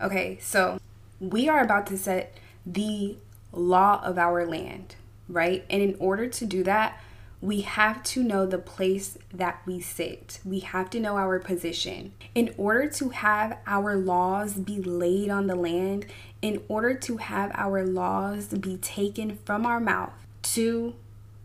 Okay, 0.00 0.38
so 0.40 0.80
we 1.20 1.48
are 1.48 1.62
about 1.62 1.86
to 1.88 1.98
set 1.98 2.36
the 2.66 3.16
law 3.52 4.00
of 4.02 4.18
our 4.18 4.44
land, 4.44 4.96
right? 5.28 5.64
And 5.70 5.80
in 5.80 5.96
order 6.00 6.26
to 6.26 6.46
do 6.46 6.64
that, 6.64 7.00
we 7.42 7.62
have 7.62 8.04
to 8.04 8.22
know 8.22 8.46
the 8.46 8.56
place 8.56 9.18
that 9.34 9.60
we 9.66 9.80
sit. 9.80 10.38
We 10.44 10.60
have 10.60 10.88
to 10.90 11.00
know 11.00 11.16
our 11.16 11.40
position. 11.40 12.12
In 12.36 12.54
order 12.56 12.88
to 12.90 13.08
have 13.08 13.58
our 13.66 13.96
laws 13.96 14.54
be 14.54 14.80
laid 14.80 15.28
on 15.28 15.48
the 15.48 15.56
land, 15.56 16.06
in 16.40 16.62
order 16.68 16.94
to 16.94 17.16
have 17.16 17.50
our 17.54 17.84
laws 17.84 18.46
be 18.46 18.76
taken 18.76 19.38
from 19.44 19.66
our 19.66 19.80
mouth 19.80 20.12
to 20.54 20.94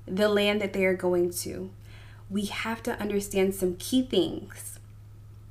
the 0.05 0.29
land 0.29 0.61
that 0.61 0.73
they 0.73 0.85
are 0.85 0.95
going 0.95 1.31
to, 1.31 1.71
we 2.29 2.45
have 2.45 2.83
to 2.83 2.99
understand 3.01 3.55
some 3.55 3.75
key 3.77 4.03
things. 4.03 4.77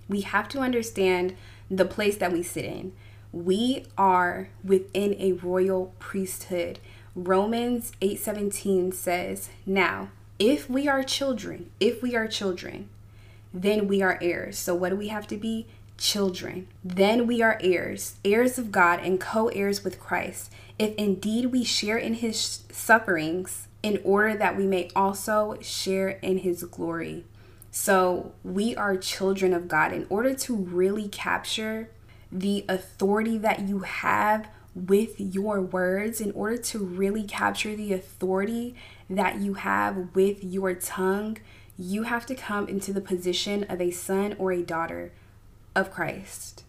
We 0.09 0.21
have 0.21 0.49
to 0.51 0.61
understand 0.61 1.35
the 1.69 1.85
place 1.85 2.19
that 2.19 2.33
we 2.33 2.45
sit 2.45 2.65
in. 2.65 2.93
We 3.33 3.87
are 3.99 4.51
within 4.63 5.17
a 5.19 5.33
royal 5.33 5.93
priesthood. 5.99 6.79
Romans 7.17 7.91
8:17 8.01 8.93
says, 8.93 9.51
"Now, 9.67 10.11
if 10.39 10.69
we 10.69 10.89
are 10.89 11.03
children, 11.03 11.71
if 11.81 12.03
we 12.03 12.15
are 12.15 12.27
children, 12.27 12.89
then 13.55 13.89
we 13.89 14.03
are 14.03 14.19
heirs. 14.21 14.59
So, 14.59 14.75
what 14.75 14.91
do 14.91 14.97
we 14.97 15.09
have 15.09 15.27
to 15.29 15.37
be? 15.37 15.67
Children. 15.97 16.69
Then 16.85 17.27
we 17.27 17.41
are 17.41 17.59
heirs, 17.63 18.17
heirs 18.25 18.59
of 18.59 18.71
God 18.71 19.01
and 19.01 19.19
co 19.19 19.49
heirs 19.49 19.83
with 19.83 19.99
Christ, 19.99 20.53
if 20.79 20.95
indeed 20.97 21.47
we 21.47 21.65
share 21.65 21.97
in 21.97 22.15
his 22.15 22.65
sufferings, 22.71 23.69
in 23.83 24.01
order 24.05 24.37
that 24.37 24.57
we 24.57 24.67
may 24.67 24.91
also 24.95 25.57
share 25.63 26.09
in 26.09 26.39
his 26.39 26.63
glory. 26.65 27.25
So, 27.71 28.33
we 28.45 28.77
are 28.77 28.97
children 28.97 29.55
of 29.55 29.69
God. 29.69 29.93
In 29.93 30.07
order 30.11 30.35
to 30.35 30.55
really 30.55 31.09
capture 31.09 31.89
the 32.31 32.65
authority 32.69 33.39
that 33.39 33.61
you 33.61 33.81
have 33.81 34.49
with 34.75 35.19
your 35.19 35.63
words, 35.63 36.21
in 36.21 36.33
order 36.33 36.59
to 36.59 36.79
really 36.79 37.23
capture 37.23 37.75
the 37.75 37.95
authority 37.95 38.75
that 39.09 39.39
you 39.39 39.55
have 39.55 40.15
with 40.15 40.43
your 40.43 40.75
tongue, 40.75 41.39
you 41.79 42.05
have 42.05 42.27
to 42.27 42.35
come 42.35 42.69
into 42.69 42.93
the 42.93 43.01
position 43.01 43.65
of 43.65 43.81
a 43.81 43.91
son 43.91 44.35
or 44.39 44.53
a 44.53 44.63
daughter 44.63 45.13
of 45.75 45.91
Christ. 45.91 46.65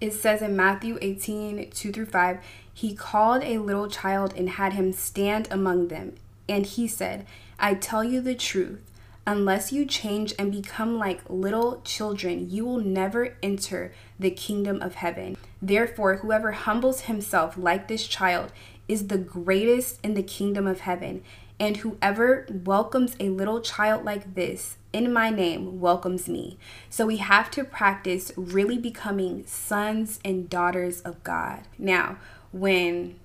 It 0.00 0.14
says 0.14 0.40
in 0.40 0.56
Matthew 0.56 0.98
18 1.02 1.70
2 1.70 1.92
through 1.92 2.06
5, 2.06 2.38
he 2.72 2.94
called 2.94 3.42
a 3.42 3.58
little 3.58 3.88
child 3.88 4.32
and 4.34 4.50
had 4.50 4.72
him 4.72 4.92
stand 4.92 5.48
among 5.50 5.88
them. 5.88 6.14
And 6.48 6.64
he 6.64 6.88
said, 6.88 7.26
I 7.58 7.74
tell 7.74 8.02
you 8.02 8.20
the 8.20 8.34
truth. 8.34 8.80
Unless 9.26 9.70
you 9.70 9.84
change 9.84 10.32
and 10.38 10.50
become 10.50 10.96
like 10.96 11.20
little 11.28 11.82
children, 11.84 12.50
you 12.50 12.64
will 12.64 12.80
never 12.80 13.36
enter 13.42 13.92
the 14.18 14.30
kingdom 14.30 14.80
of 14.80 14.94
heaven. 14.94 15.36
Therefore, 15.60 16.16
whoever 16.16 16.52
humbles 16.52 17.02
himself 17.02 17.56
like 17.58 17.86
this 17.86 18.06
child 18.06 18.50
is 18.90 19.06
the 19.06 19.18
greatest 19.18 20.00
in 20.02 20.14
the 20.14 20.22
kingdom 20.22 20.66
of 20.66 20.80
heaven. 20.80 21.22
And 21.60 21.76
whoever 21.76 22.46
welcomes 22.50 23.14
a 23.20 23.28
little 23.28 23.60
child 23.60 24.04
like 24.04 24.34
this 24.34 24.78
in 24.92 25.12
my 25.12 25.30
name 25.30 25.78
welcomes 25.78 26.28
me. 26.28 26.58
So 26.88 27.06
we 27.06 27.18
have 27.18 27.52
to 27.52 27.62
practice 27.62 28.32
really 28.34 28.78
becoming 28.78 29.46
sons 29.46 30.18
and 30.24 30.50
daughters 30.50 31.02
of 31.02 31.22
God. 31.22 31.60
Now, 31.78 32.18
when 32.50 33.20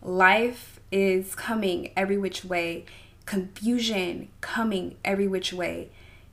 life 0.00 0.80
is 0.90 1.34
coming 1.34 1.90
every 1.94 2.16
which 2.16 2.42
way, 2.42 2.86
confusion 3.26 4.28
coming 4.40 4.96
every 5.04 5.28
which 5.28 5.52
way, 5.52 5.90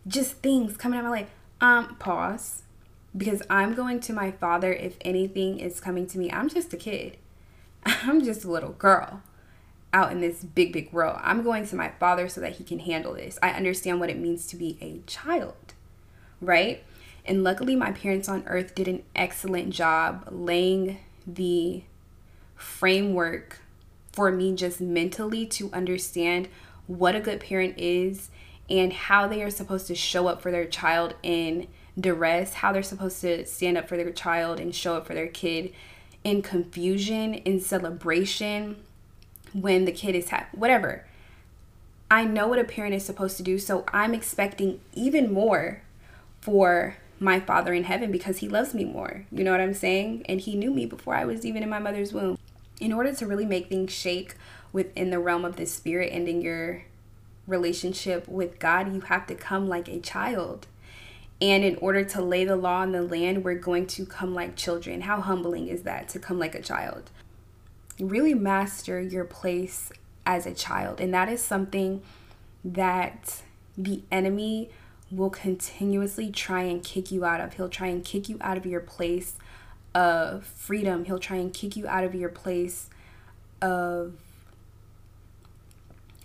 just 0.08 0.36
things 0.36 0.78
coming 0.78 0.98
out 0.98 1.04
my 1.04 1.10
life, 1.10 1.32
um, 1.60 1.96
pause. 1.96 2.64
Because 3.16 3.42
I'm 3.50 3.74
going 3.74 4.00
to 4.02 4.14
my 4.14 4.32
father 4.32 4.72
if 4.72 4.96
anything 5.02 5.60
is 5.60 5.82
coming 5.82 6.08
to 6.08 6.20
me. 6.20 6.32
I'm 6.32 6.48
just 6.48 6.72
a 6.72 6.78
kid. 6.78 7.18
I'm 8.04 8.24
just 8.24 8.44
a 8.44 8.52
little 8.52 8.74
girl 8.74 9.22
out 9.94 10.12
in 10.12 10.20
this 10.20 10.44
big, 10.44 10.74
big 10.74 10.92
world. 10.92 11.18
I'm 11.22 11.44
going 11.44 11.66
to 11.68 11.76
my 11.76 11.92
father 12.00 12.28
so 12.28 12.42
that 12.42 12.58
he 12.58 12.64
can 12.64 12.80
handle 12.80 13.14
this. 13.14 13.40
I 13.42 13.52
understand 13.52 14.00
what 14.00 14.10
it 14.10 14.18
means 14.18 14.46
to 14.48 14.58
be 14.58 14.78
a 14.82 15.00
child, 15.08 15.74
right? 16.42 16.84
And 17.26 17.44
luckily, 17.44 17.76
my 17.76 17.92
parents 17.92 18.28
on 18.28 18.44
earth 18.48 18.76
did 18.76 18.88
an 18.88 19.04
excellent 19.16 19.72
job 19.72 20.28
laying 20.30 20.98
the 21.26 21.84
framework 22.56 23.60
for 24.12 24.32
me 24.32 24.56
just 24.56 24.82
mentally 24.82 25.46
to 25.46 25.72
understand 25.72 26.50
what 26.88 27.16
a 27.16 27.20
good 27.20 27.40
parent 27.40 27.76
is 27.78 28.30
and 28.70 28.92
how 28.92 29.28
they 29.28 29.42
are 29.44 29.50
supposed 29.50 29.88
to 29.88 29.96
show 29.96 30.28
up 30.28 30.42
for 30.42 30.52
their 30.52 30.66
child 30.66 31.16
in 31.24 31.68
duress, 32.00 32.56
how 32.56 32.72
they're 32.72 32.84
supposed 32.84 33.22
to 33.22 33.46
stand 33.46 33.78
up 33.78 33.88
for 33.88 33.98
their 33.98 34.12
child 34.12 34.60
and 34.60 34.74
show 34.76 34.96
up 34.96 35.06
for 35.06 35.14
their 35.14 35.28
kid 35.28 35.74
in 36.28 36.42
confusion, 36.42 37.34
in 37.34 37.58
celebration, 37.58 38.76
when 39.54 39.86
the 39.86 39.94
kid 39.94 40.14
is 40.14 40.30
ha- 40.30 40.48
whatever. 40.52 41.06
I 42.12 42.26
know 42.26 42.50
what 42.50 42.60
a 42.60 42.66
parent 42.66 42.94
is 42.94 43.06
supposed 43.06 43.38
to 43.38 43.44
do, 43.44 43.58
so 43.58 43.86
I'm 43.94 44.14
expecting 44.14 44.82
even 44.94 45.32
more 45.32 45.84
for 46.42 46.98
my 47.18 47.40
Father 47.40 47.74
in 47.74 47.86
heaven 47.86 48.12
because 48.12 48.40
He 48.40 48.50
loves 48.50 48.74
me 48.74 48.84
more. 48.84 49.26
You 49.32 49.46
know 49.46 49.52
what 49.52 49.62
I'm 49.62 49.74
saying? 49.74 50.26
And 50.28 50.42
He 50.42 50.58
knew 50.58 50.72
me 50.72 50.86
before 50.86 51.16
I 51.16 51.24
was 51.24 51.46
even 51.46 51.64
in 51.64 51.70
my 51.70 51.80
mother's 51.80 52.12
womb. 52.12 52.38
In 52.82 52.92
order 52.92 53.14
to 53.14 53.26
really 53.26 53.46
make 53.46 53.70
things 53.70 53.94
shake 53.94 54.36
within 54.74 55.12
the 55.12 55.20
realm 55.20 55.46
of 55.46 55.56
the 55.56 55.66
Spirit 55.66 56.12
and 56.12 56.28
in 56.28 56.42
your 56.42 56.84
relationship 57.48 58.28
with 58.28 58.60
God, 58.60 58.94
you 58.94 59.00
have 59.00 59.28
to 59.28 59.36
come 59.36 59.70
like 59.70 59.88
a 59.88 60.02
child. 60.02 60.68
And 61.40 61.64
in 61.64 61.76
order 61.78 62.04
to 62.04 62.22
lay 62.22 62.46
the 62.46 62.56
law 62.56 62.82
on 62.82 62.92
the 62.92 63.04
land, 63.04 63.44
we're 63.44 63.56
going 63.56 63.86
to 63.88 64.06
come 64.06 64.34
like 64.34 64.56
children. 64.56 65.02
How 65.02 65.22
humbling 65.22 65.68
is 65.68 65.84
that 65.84 66.10
to 66.10 66.20
come 66.20 66.40
like 66.40 66.56
a 66.56 66.62
child? 66.62 67.12
Really 68.00 68.34
master 68.34 69.00
your 69.00 69.26
place 69.26 69.92
as 70.26 70.46
a 70.46 70.54
child. 70.54 71.00
And 71.00 71.14
that 71.14 71.30
is 71.30 71.44
something 71.44 72.02
that 72.66 73.42
the 73.78 74.02
enemy 74.12 74.70
will 75.12 75.30
continuously 75.30 76.32
try 76.32 76.64
and 76.64 76.84
kick 76.84 77.12
you 77.12 77.24
out 77.24 77.40
of. 77.40 77.54
He'll 77.54 77.70
try 77.70 77.88
and 77.88 78.04
kick 78.04 78.28
you 78.28 78.38
out 78.42 78.58
of 78.58 78.66
your 78.66 78.82
place 78.82 79.36
of 79.94 80.46
freedom. 80.46 81.06
He'll 81.06 81.20
try 81.20 81.38
and 81.38 81.54
kick 81.54 81.76
you 81.76 81.88
out 81.88 82.04
of 82.04 82.14
your 82.16 82.30
place 82.30 82.90
of 83.62 84.16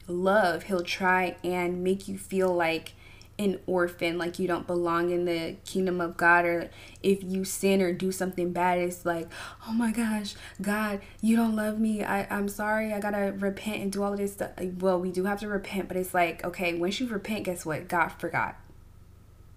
love. 0.09 0.65
He'll 0.65 0.83
try 0.83 1.37
and 1.45 1.85
make 1.85 2.09
you 2.09 2.19
feel 2.19 2.53
like 2.53 2.95
an 3.43 3.61
orphan, 3.67 4.19
like 4.19 4.39
you 4.39 4.47
don't 4.47 4.67
belong 4.67 5.11
in 5.11 5.25
the 5.25 5.57
kingdom 5.65 6.01
of 6.01 6.17
God, 6.17 6.45
or 6.45 6.71
if 7.03 7.23
you 7.23 7.45
sin 7.45 7.83
or 7.83 7.93
do 7.93 8.13
something 8.13 8.53
bad, 8.53 8.79
it's 8.79 9.05
like, 9.05 9.29
oh 9.67 9.73
my 9.73 9.93
gosh, 9.93 10.35
God, 10.61 11.01
you 11.21 11.37
don't 11.37 11.57
love 11.57 11.79
me. 11.79 12.03
I, 12.03 12.27
I'm 12.35 12.49
sorry. 12.49 12.93
I 12.93 13.01
gotta 13.01 13.35
repent 13.39 13.83
and 13.83 13.93
do 13.93 14.03
all 14.03 14.13
of 14.13 14.19
this 14.19 14.35
stuff. 14.35 14.51
Well, 14.79 15.01
we 15.01 15.11
do 15.11 15.25
have 15.25 15.41
to 15.41 15.49
repent, 15.49 15.89
but 15.89 15.97
it's 15.97 16.15
like, 16.15 16.45
okay, 16.45 16.75
once 16.75 17.01
you 17.01 17.09
repent, 17.09 17.45
guess 17.45 17.67
what? 17.67 17.89
God 17.89 18.09
forgot. 18.09 18.57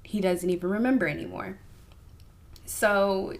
He 0.03 0.21
doesn't 0.21 0.49
even 0.49 0.69
remember 0.69 1.07
anymore. 1.07 1.57
So 2.65 3.33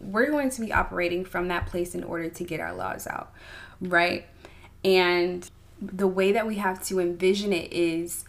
we're 0.00 0.30
going 0.30 0.50
to 0.50 0.60
be 0.60 0.72
operating 0.72 1.24
from 1.24 1.48
that 1.48 1.66
place 1.66 1.94
in 1.94 2.04
order 2.04 2.28
to 2.28 2.44
get 2.44 2.60
our 2.60 2.74
laws 2.74 3.06
out, 3.06 3.32
right? 3.80 4.26
And 4.84 5.48
the 5.80 6.06
way 6.06 6.32
that 6.32 6.46
we 6.46 6.56
have 6.56 6.82
to 6.84 7.00
envision 7.00 7.52
it 7.52 7.72
is 7.72 8.24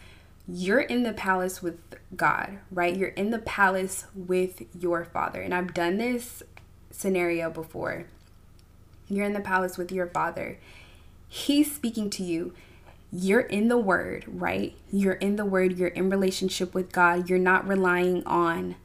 you're 0.48 0.82
in 0.82 1.04
the 1.04 1.14
palace 1.14 1.62
with 1.62 1.80
God, 2.16 2.60
right? 2.72 2.96
You're 2.96 3.10
in 3.10 3.32
the 3.32 3.40
palace 3.40 4.06
with 4.14 4.64
your 4.80 5.06
father. 5.06 5.42
And 5.42 5.54
I've 5.54 5.74
done 5.74 5.98
this 5.98 6.44
scenario 6.90 7.50
before. 7.50 8.06
You're 9.08 9.26
in 9.26 9.34
the 9.34 9.40
palace 9.40 9.78
with 9.78 9.92
your 9.92 10.08
father. 10.08 10.58
He's 11.28 11.74
speaking 11.74 12.10
to 12.12 12.24
you. 12.24 12.54
You're 13.12 13.42
in 13.42 13.68
the 13.68 13.78
word, 13.78 14.26
right? 14.28 14.74
You're 14.92 15.14
in 15.14 15.36
the 15.36 15.46
word. 15.46 15.78
You're 15.78 15.90
in 15.90 16.10
relationship 16.10 16.74
with 16.74 16.92
God. 16.92 17.30
You're 17.30 17.40
not 17.40 17.68
relying 17.68 18.26
on 18.26 18.76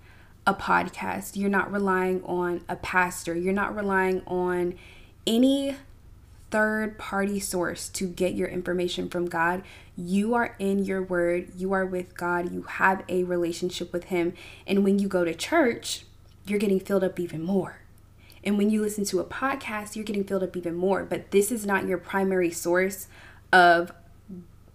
a 0.47 0.55
podcast. 0.55 1.37
You're 1.37 1.51
not 1.51 1.71
relying 1.71 2.23
on 2.25 2.63
a 2.69 2.77
pastor. 2.77 3.35
You're 3.35 3.53
not 3.53 3.75
relying 3.75 4.23
on 4.27 4.75
any 5.27 5.77
third 6.51 6.99
party 6.99 7.41
source 7.41 7.89
to 7.91 8.07
get 8.07 8.35
your 8.35 8.49
information 8.49 9.09
from 9.09 9.27
God. 9.27 9.63
You 9.97 10.35
are 10.35 10.55
in 10.59 10.85
your 10.85 11.03
word, 11.03 11.53
you 11.57 11.73
are 11.73 11.87
with 11.87 12.17
God, 12.17 12.53
you 12.53 12.63
have 12.63 13.05
a 13.09 13.25
relationship 13.25 13.93
with 13.93 14.05
Him. 14.05 14.35
And 14.67 14.85
when 14.85 14.99
you 14.99 15.09
go 15.09 15.25
to 15.25 15.35
church, 15.35 16.05
you're 16.47 16.59
getting 16.59 16.81
filled 16.81 17.05
up 17.05 17.19
even 17.19 17.43
more. 17.43 17.79
And 18.45 18.57
when 18.57 18.71
you 18.71 18.81
listen 18.81 19.05
to 19.07 19.19
a 19.19 19.25
podcast, 19.25 19.97
you're 19.97 20.05
getting 20.05 20.23
filled 20.23 20.45
up 20.45 20.57
even 20.57 20.75
more. 20.77 21.05
But 21.05 21.33
this 21.33 21.51
is 21.51 21.67
not 21.67 21.87
your 21.87 21.99
primary 21.99 22.53
source 22.53 23.09
of 23.53 23.93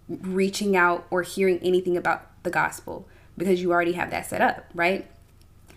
reaching 0.08 0.76
out 0.76 1.06
or 1.10 1.22
hearing 1.22 1.58
anything 1.62 1.96
about 1.96 2.30
the 2.42 2.50
gospel 2.50 3.08
because 3.38 3.62
you 3.62 3.72
already 3.72 3.92
have 3.92 4.10
that 4.10 4.26
set 4.26 4.42
up, 4.42 4.66
right? 4.74 5.10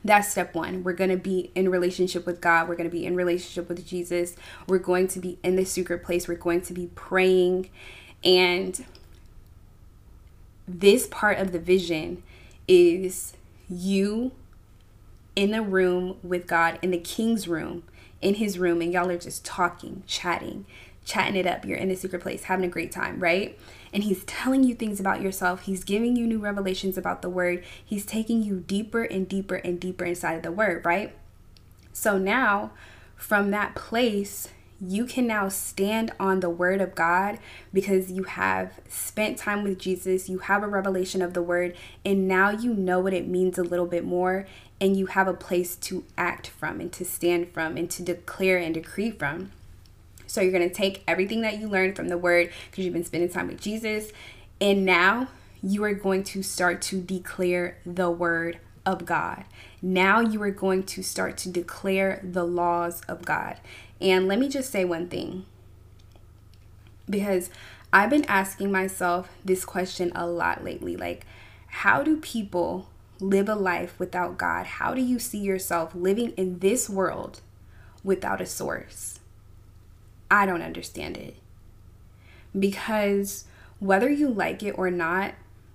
That's 0.05 0.29
step 0.29 0.53
one. 0.53 0.83
We're 0.83 0.93
going 0.93 1.09
to 1.09 1.17
be 1.17 1.51
in 1.55 1.67
relationship 1.69 2.27
with 2.27 2.39
God. 2.39 2.69
We're 2.69 2.75
going 2.75 2.87
to 2.87 2.95
be 2.95 3.07
in 3.07 3.15
relationship 3.15 3.67
with 3.67 3.85
Jesus. 3.87 4.35
We're 4.67 4.77
going 4.77 5.07
to 5.09 5.19
be 5.19 5.39
in 5.41 5.55
the 5.55 5.65
secret 5.65 6.03
place. 6.03 6.27
We're 6.27 6.35
going 6.35 6.61
to 6.61 6.73
be 6.73 6.91
praying. 6.93 7.71
And 8.23 8.85
this 10.67 11.07
part 11.07 11.39
of 11.39 11.51
the 11.51 11.59
vision 11.59 12.21
is 12.67 13.33
you 13.67 14.31
in 15.35 15.49
the 15.49 15.63
room 15.63 16.17
with 16.21 16.45
God, 16.45 16.77
in 16.83 16.91
the 16.91 16.99
king's 16.99 17.47
room, 17.47 17.81
in 18.21 18.35
his 18.35 18.59
room, 18.59 18.81
and 18.81 18.93
y'all 18.93 19.09
are 19.09 19.17
just 19.17 19.43
talking, 19.43 20.03
chatting, 20.05 20.67
chatting 21.05 21.35
it 21.35 21.47
up. 21.47 21.65
You're 21.65 21.77
in 21.77 21.89
the 21.89 21.95
secret 21.95 22.21
place, 22.21 22.43
having 22.43 22.65
a 22.65 22.69
great 22.69 22.91
time, 22.91 23.19
right? 23.19 23.57
and 23.95 24.03
he's 24.03 24.25
telling 24.25 24.65
you 24.65 24.75
things 24.75 24.99
about 24.99 25.21
yourself. 25.21 25.61
He's 25.61 25.85
giving 25.85 26.17
you 26.17 26.27
new 26.27 26.37
revelations 26.37 26.97
about 26.97 27.21
the 27.21 27.29
word. 27.29 27.63
He's 27.83 28.05
taking 28.05 28.43
you 28.43 28.59
deeper 28.67 29.03
and 29.03 29.27
deeper 29.27 29.55
and 29.55 29.79
deeper 29.79 30.03
inside 30.03 30.33
of 30.33 30.43
the 30.43 30.51
word, 30.51 30.83
right? 30.83 31.15
So 31.93 32.17
now, 32.17 32.71
from 33.15 33.51
that 33.51 33.73
place, 33.73 34.49
you 34.81 35.05
can 35.05 35.25
now 35.25 35.47
stand 35.47 36.11
on 36.19 36.41
the 36.41 36.49
word 36.49 36.81
of 36.81 36.93
God 36.93 37.39
because 37.71 38.11
you 38.11 38.23
have 38.23 38.73
spent 38.89 39.37
time 39.37 39.63
with 39.63 39.79
Jesus, 39.79 40.27
you 40.27 40.39
have 40.39 40.61
a 40.61 40.67
revelation 40.67 41.21
of 41.21 41.33
the 41.33 41.41
word, 41.41 41.73
and 42.03 42.27
now 42.27 42.49
you 42.49 42.73
know 42.73 42.99
what 42.99 43.13
it 43.13 43.29
means 43.29 43.57
a 43.57 43.63
little 43.63 43.87
bit 43.87 44.03
more, 44.03 44.45
and 44.81 44.97
you 44.97 45.05
have 45.05 45.29
a 45.29 45.33
place 45.33 45.77
to 45.77 46.03
act 46.17 46.47
from 46.47 46.81
and 46.81 46.91
to 46.91 47.05
stand 47.05 47.53
from 47.53 47.77
and 47.77 47.89
to 47.91 48.03
declare 48.03 48.57
and 48.57 48.73
decree 48.73 49.09
from. 49.09 49.51
So 50.27 50.41
you're 50.41 50.51
going 50.51 50.67
to 50.67 50.73
take 50.73 51.03
everything 51.07 51.41
that 51.41 51.59
you 51.59 51.67
learned 51.67 51.95
from 51.95 52.09
the 52.09 52.17
word 52.17 52.51
because 52.69 52.85
you've 52.85 52.93
been 52.93 53.03
spending 53.03 53.29
time 53.29 53.47
with 53.47 53.61
Jesus. 53.61 54.11
And 54.59 54.85
now 54.85 55.27
you 55.61 55.83
are 55.83 55.93
going 55.93 56.23
to 56.23 56.43
start 56.43 56.81
to 56.83 57.01
declare 57.01 57.77
the 57.85 58.09
word 58.09 58.59
of 58.85 59.05
God. 59.05 59.45
Now 59.81 60.19
you 60.19 60.41
are 60.41 60.51
going 60.51 60.83
to 60.83 61.03
start 61.03 61.37
to 61.37 61.49
declare 61.49 62.21
the 62.23 62.43
laws 62.43 63.01
of 63.01 63.25
God. 63.25 63.57
And 63.99 64.27
let 64.27 64.39
me 64.39 64.47
just 64.49 64.71
say 64.71 64.85
one 64.85 65.07
thing 65.07 65.45
because 67.09 67.49
I've 67.91 68.09
been 68.09 68.25
asking 68.25 68.71
myself 68.71 69.29
this 69.43 69.63
question 69.65 70.11
a 70.15 70.27
lot 70.27 70.63
lately. 70.63 70.95
Like, 70.95 71.25
how 71.67 72.03
do 72.03 72.17
people 72.17 72.89
live 73.19 73.47
a 73.47 73.55
life 73.55 73.97
without 73.99 74.37
God? 74.37 74.65
How 74.65 74.93
do 74.93 75.01
you 75.01 75.19
see 75.19 75.39
yourself 75.39 75.95
living 75.95 76.31
in 76.31 76.59
this 76.59 76.89
world 76.89 77.41
without 78.03 78.41
a 78.41 78.45
source? 78.45 79.14
I 80.29 80.45
don't 80.45 80.61
understand 80.61 81.17
it. 81.17 81.35
Because 82.57 83.45
whether 83.79 84.09
you 84.09 84.29
like 84.29 84.63
it 84.63 84.77
or 84.77 84.89
not, 84.89 85.33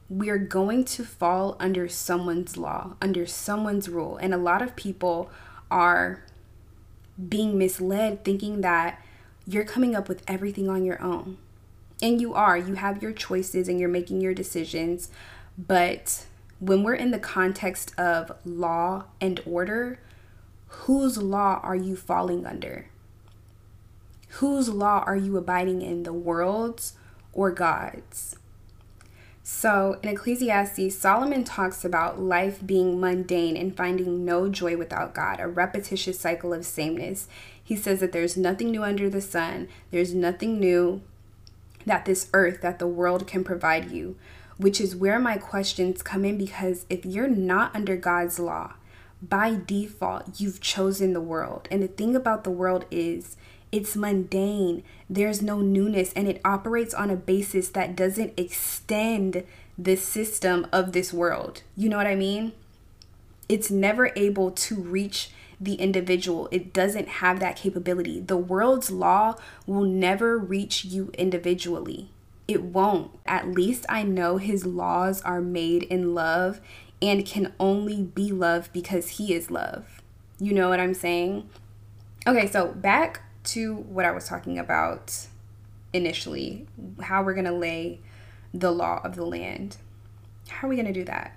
we 0.08 0.28
are 0.28 0.38
going 0.38 0.84
to 0.84 1.04
fall 1.04 1.56
under 1.60 1.88
someone's 1.88 2.56
law, 2.56 2.94
under 3.00 3.26
someone's 3.26 3.88
rule. 3.88 4.16
And 4.16 4.34
a 4.34 4.38
lot 4.38 4.60
of 4.60 4.74
people 4.76 5.30
are 5.70 6.24
being 7.28 7.56
misled 7.56 8.24
thinking 8.24 8.60
that 8.62 9.00
you're 9.46 9.64
coming 9.64 9.94
up 9.94 10.08
with 10.08 10.22
everything 10.26 10.68
on 10.68 10.84
your 10.84 11.00
own. 11.00 11.38
And 12.02 12.20
you 12.20 12.34
are, 12.34 12.56
you 12.56 12.74
have 12.74 13.02
your 13.02 13.12
choices 13.12 13.68
and 13.68 13.78
you're 13.78 13.88
making 13.88 14.20
your 14.20 14.34
decisions. 14.34 15.10
But 15.56 16.24
when 16.58 16.82
we're 16.82 16.94
in 16.94 17.10
the 17.10 17.18
context 17.18 17.98
of 17.98 18.32
law 18.44 19.04
and 19.20 19.40
order, 19.46 20.00
whose 20.66 21.18
law 21.18 21.60
are 21.62 21.76
you 21.76 21.96
falling 21.96 22.46
under? 22.46 22.86
Whose 24.34 24.68
law 24.68 25.02
are 25.06 25.16
you 25.16 25.36
abiding 25.36 25.82
in, 25.82 26.04
the 26.04 26.12
world's 26.12 26.94
or 27.32 27.50
God's? 27.50 28.36
So 29.42 29.98
in 30.02 30.08
Ecclesiastes, 30.08 30.94
Solomon 30.96 31.42
talks 31.42 31.84
about 31.84 32.20
life 32.20 32.64
being 32.64 33.00
mundane 33.00 33.56
and 33.56 33.76
finding 33.76 34.24
no 34.24 34.48
joy 34.48 34.76
without 34.76 35.14
God, 35.14 35.40
a 35.40 35.48
repetitious 35.48 36.20
cycle 36.20 36.52
of 36.52 36.64
sameness. 36.64 37.26
He 37.62 37.74
says 37.74 37.98
that 38.00 38.12
there's 38.12 38.36
nothing 38.36 38.70
new 38.70 38.84
under 38.84 39.10
the 39.10 39.20
sun, 39.20 39.68
there's 39.90 40.14
nothing 40.14 40.60
new 40.60 41.02
that 41.84 42.04
this 42.04 42.28
earth, 42.32 42.60
that 42.60 42.78
the 42.78 42.86
world 42.86 43.26
can 43.26 43.42
provide 43.42 43.90
you, 43.90 44.16
which 44.58 44.80
is 44.80 44.94
where 44.94 45.18
my 45.18 45.36
questions 45.36 46.02
come 46.02 46.24
in 46.24 46.38
because 46.38 46.86
if 46.88 47.04
you're 47.04 47.28
not 47.28 47.74
under 47.74 47.96
God's 47.96 48.38
law, 48.38 48.74
by 49.22 49.58
default, 49.66 50.40
you've 50.40 50.60
chosen 50.60 51.12
the 51.12 51.20
world. 51.20 51.68
And 51.70 51.82
the 51.82 51.88
thing 51.88 52.14
about 52.14 52.44
the 52.44 52.50
world 52.50 52.86
is, 52.90 53.36
it's 53.72 53.96
mundane. 53.96 54.82
There's 55.08 55.42
no 55.42 55.60
newness, 55.60 56.12
and 56.14 56.28
it 56.28 56.40
operates 56.44 56.94
on 56.94 57.10
a 57.10 57.16
basis 57.16 57.68
that 57.70 57.96
doesn't 57.96 58.38
extend 58.38 59.44
the 59.78 59.96
system 59.96 60.66
of 60.72 60.92
this 60.92 61.12
world. 61.12 61.62
You 61.76 61.88
know 61.88 61.96
what 61.96 62.06
I 62.06 62.14
mean? 62.14 62.52
It's 63.48 63.70
never 63.70 64.12
able 64.16 64.50
to 64.50 64.74
reach 64.76 65.30
the 65.60 65.74
individual. 65.74 66.48
It 66.50 66.72
doesn't 66.72 67.08
have 67.08 67.40
that 67.40 67.56
capability. 67.56 68.20
The 68.20 68.36
world's 68.36 68.90
law 68.90 69.36
will 69.66 69.84
never 69.84 70.38
reach 70.38 70.84
you 70.84 71.10
individually. 71.14 72.10
It 72.48 72.62
won't. 72.62 73.12
At 73.26 73.52
least 73.52 73.84
I 73.88 74.02
know 74.02 74.38
his 74.38 74.66
laws 74.66 75.22
are 75.22 75.40
made 75.40 75.84
in 75.84 76.14
love 76.14 76.60
and 77.02 77.26
can 77.26 77.52
only 77.60 78.02
be 78.02 78.32
love 78.32 78.70
because 78.72 79.10
he 79.10 79.34
is 79.34 79.50
love. 79.50 80.02
You 80.38 80.52
know 80.52 80.68
what 80.68 80.80
I'm 80.80 80.94
saying? 80.94 81.48
Okay, 82.26 82.46
so 82.46 82.68
back 82.68 83.22
to 83.44 83.74
what 83.74 84.04
I 84.04 84.12
was 84.12 84.26
talking 84.26 84.58
about 84.58 85.26
initially, 85.92 86.66
how 87.02 87.22
we're 87.22 87.34
going 87.34 87.46
to 87.46 87.52
lay 87.52 88.00
the 88.52 88.70
law 88.70 89.00
of 89.04 89.16
the 89.16 89.24
land. 89.24 89.76
How 90.48 90.66
are 90.66 90.70
we 90.70 90.76
going 90.76 90.86
to 90.86 90.92
do 90.92 91.04
that? 91.04 91.36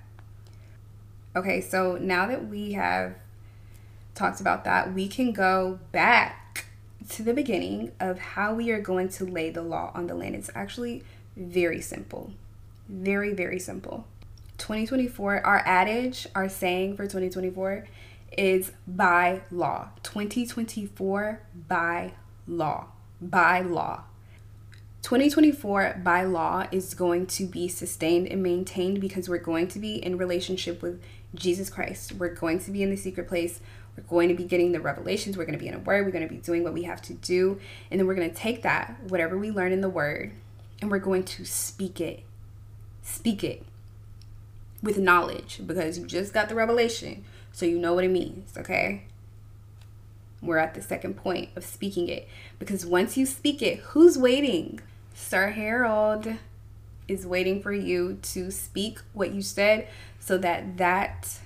Okay, 1.36 1.60
so 1.60 1.96
now 1.96 2.26
that 2.26 2.48
we 2.48 2.72
have 2.72 3.16
talked 4.14 4.40
about 4.40 4.64
that, 4.64 4.94
we 4.94 5.08
can 5.08 5.32
go 5.32 5.80
back 5.90 6.66
to 7.08 7.22
the 7.22 7.34
beginning 7.34 7.92
of 8.00 8.18
how 8.18 8.54
we 8.54 8.70
are 8.70 8.80
going 8.80 9.08
to 9.08 9.24
lay 9.24 9.50
the 9.50 9.62
law 9.62 9.90
on 9.94 10.06
the 10.06 10.14
land. 10.14 10.34
It's 10.34 10.50
actually 10.54 11.02
very 11.36 11.80
simple. 11.80 12.32
Very, 12.88 13.32
very 13.32 13.58
simple. 13.58 14.06
2024, 14.58 15.44
our 15.44 15.62
adage, 15.66 16.26
our 16.34 16.48
saying 16.48 16.96
for 16.96 17.04
2024 17.04 17.86
is 18.36 18.72
by 18.86 19.42
law. 19.50 19.90
2024 20.02 21.42
by 21.68 22.12
law. 22.46 22.86
By 23.20 23.60
law. 23.60 24.04
2024 25.02 26.00
by 26.02 26.24
law 26.24 26.66
is 26.72 26.94
going 26.94 27.26
to 27.26 27.44
be 27.44 27.68
sustained 27.68 28.26
and 28.28 28.42
maintained 28.42 29.00
because 29.00 29.28
we're 29.28 29.36
going 29.38 29.68
to 29.68 29.78
be 29.78 29.96
in 29.96 30.16
relationship 30.16 30.80
with 30.80 31.02
Jesus 31.34 31.68
Christ. 31.68 32.12
We're 32.12 32.34
going 32.34 32.58
to 32.60 32.70
be 32.70 32.82
in 32.82 32.90
the 32.90 32.96
secret 32.96 33.28
place. 33.28 33.60
We're 33.96 34.04
going 34.04 34.28
to 34.28 34.34
be 34.34 34.44
getting 34.44 34.72
the 34.72 34.80
revelations. 34.80 35.36
We're 35.36 35.44
going 35.44 35.58
to 35.58 35.62
be 35.62 35.68
in 35.68 35.74
a 35.74 35.78
word. 35.78 36.06
We're 36.06 36.10
going 36.10 36.26
to 36.26 36.34
be 36.34 36.40
doing 36.40 36.64
what 36.64 36.72
we 36.72 36.84
have 36.84 37.02
to 37.02 37.14
do. 37.14 37.60
And 37.90 38.00
then 38.00 38.06
we're 38.06 38.14
going 38.14 38.30
to 38.30 38.34
take 38.34 38.62
that, 38.62 38.96
whatever 39.08 39.36
we 39.36 39.50
learn 39.50 39.72
in 39.72 39.82
the 39.82 39.90
word, 39.90 40.32
and 40.80 40.90
we're 40.90 40.98
going 40.98 41.24
to 41.24 41.44
speak 41.44 42.00
it. 42.00 42.22
Speak 43.02 43.44
it 43.44 43.64
with 44.82 44.98
knowledge 44.98 45.60
because 45.66 45.98
you 45.98 46.06
just 46.06 46.32
got 46.32 46.48
the 46.48 46.54
revelation. 46.54 47.24
So 47.54 47.66
you 47.66 47.78
know 47.78 47.94
what 47.94 48.02
it 48.02 48.10
means, 48.10 48.58
okay? 48.58 49.04
We're 50.42 50.58
at 50.58 50.74
the 50.74 50.82
second 50.82 51.14
point 51.14 51.50
of 51.54 51.64
speaking 51.64 52.08
it 52.08 52.28
because 52.58 52.84
once 52.84 53.16
you 53.16 53.24
speak 53.24 53.62
it, 53.62 53.78
who's 53.78 54.18
waiting? 54.18 54.80
Sir 55.14 55.50
Herald 55.50 56.34
is 57.06 57.24
waiting 57.24 57.62
for 57.62 57.72
you 57.72 58.18
to 58.22 58.50
speak 58.50 58.98
what 59.12 59.32
you 59.32 59.40
said 59.40 59.86
so 60.18 60.36
that 60.38 60.78
that 60.78 61.38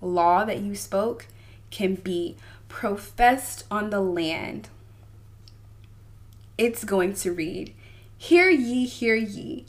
law 0.00 0.44
that 0.44 0.58
you 0.58 0.74
spoke 0.74 1.28
can 1.70 1.94
be 1.94 2.34
professed 2.68 3.62
on 3.70 3.90
the 3.90 4.00
land. 4.00 4.70
It's 6.58 6.82
going 6.82 7.14
to 7.14 7.32
read, 7.32 7.72
Hear 8.18 8.50
ye, 8.50 8.86
hear 8.86 9.14
ye. 9.14 9.66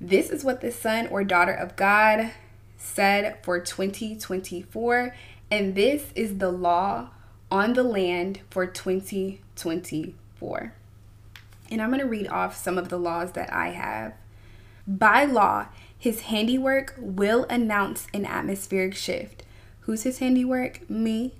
This 0.00 0.30
is 0.30 0.42
what 0.42 0.62
the 0.62 0.72
son 0.72 1.06
or 1.06 1.22
daughter 1.22 1.52
of 1.52 1.76
God 1.76 2.32
said 2.86 3.38
for 3.42 3.60
2024, 3.60 5.14
and 5.50 5.74
this 5.74 6.12
is 6.14 6.38
the 6.38 6.50
law 6.50 7.10
on 7.50 7.74
the 7.74 7.82
land 7.82 8.40
for 8.50 8.66
2024. 8.66 10.72
And 11.70 11.82
I'm 11.82 11.90
going 11.90 12.00
to 12.00 12.06
read 12.06 12.28
off 12.28 12.56
some 12.56 12.78
of 12.78 12.88
the 12.88 12.98
laws 12.98 13.32
that 13.32 13.52
I 13.52 13.70
have. 13.70 14.14
By 14.86 15.24
law, 15.24 15.66
his 15.98 16.22
handiwork 16.22 16.94
will 16.98 17.44
announce 17.50 18.06
an 18.14 18.24
atmospheric 18.24 18.94
shift. 18.94 19.42
Who's 19.80 20.04
his 20.04 20.18
handiwork? 20.18 20.88
Me. 20.88 21.34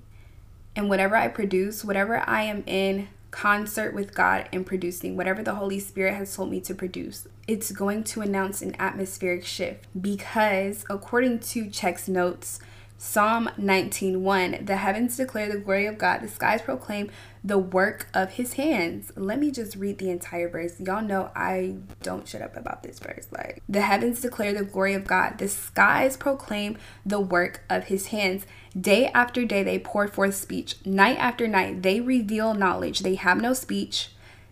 And 0.75 0.89
whatever 0.89 1.15
I 1.15 1.27
produce, 1.27 1.83
whatever 1.83 2.23
I 2.27 2.43
am 2.43 2.63
in 2.67 3.07
concert 3.31 3.93
with 3.93 4.13
God 4.13 4.49
in 4.51 4.63
producing, 4.63 5.17
whatever 5.17 5.43
the 5.43 5.55
Holy 5.55 5.79
Spirit 5.79 6.15
has 6.15 6.35
told 6.35 6.49
me 6.49 6.59
to 6.61 6.73
produce, 6.73 7.27
it's 7.47 7.71
going 7.71 8.03
to 8.05 8.21
announce 8.21 8.61
an 8.61 8.75
atmospheric 8.79 9.45
shift 9.45 9.85
because, 9.99 10.85
according 10.89 11.39
to 11.39 11.69
Check's 11.69 12.07
notes, 12.07 12.59
Psalm 12.99 13.47
19:1 13.59 14.65
The 14.65 14.77
heavens 14.77 15.17
declare 15.17 15.51
the 15.51 15.59
glory 15.59 15.85
of 15.85 15.99
God, 15.99 16.21
the 16.21 16.27
skies 16.27 16.63
proclaim 16.63 17.11
the 17.47 17.57
work 17.57 18.07
of 18.13 18.31
his 18.31 18.53
hands. 18.53 19.13
Let 19.15 19.39
me 19.39 19.51
just 19.51 19.77
read 19.77 19.99
the 19.99 20.09
entire 20.09 20.49
verse. 20.49 20.77
Y'all 20.81 21.01
know 21.01 21.31
I 21.33 21.77
don't 22.03 22.27
shut 22.27 22.41
up 22.41 22.57
about 22.57 22.83
this 22.83 22.99
verse. 22.99 23.25
Like, 23.31 23.63
the 23.69 23.81
heavens 23.81 24.19
declare 24.19 24.53
the 24.53 24.65
glory 24.65 24.93
of 24.93 25.05
God, 25.05 25.37
the 25.37 25.47
skies 25.47 26.17
proclaim 26.17 26.77
the 27.05 27.21
work 27.21 27.63
of 27.69 27.85
his 27.85 28.07
hands. 28.07 28.45
Day 28.79 29.07
after 29.07 29.45
day 29.45 29.63
they 29.63 29.79
pour 29.79 30.09
forth 30.09 30.35
speech, 30.35 30.75
night 30.85 31.17
after 31.19 31.47
night 31.47 31.83
they 31.83 32.01
reveal 32.01 32.53
knowledge. 32.53 32.99
They 32.99 33.15
have 33.15 33.41
no 33.41 33.53
speech. 33.53 34.09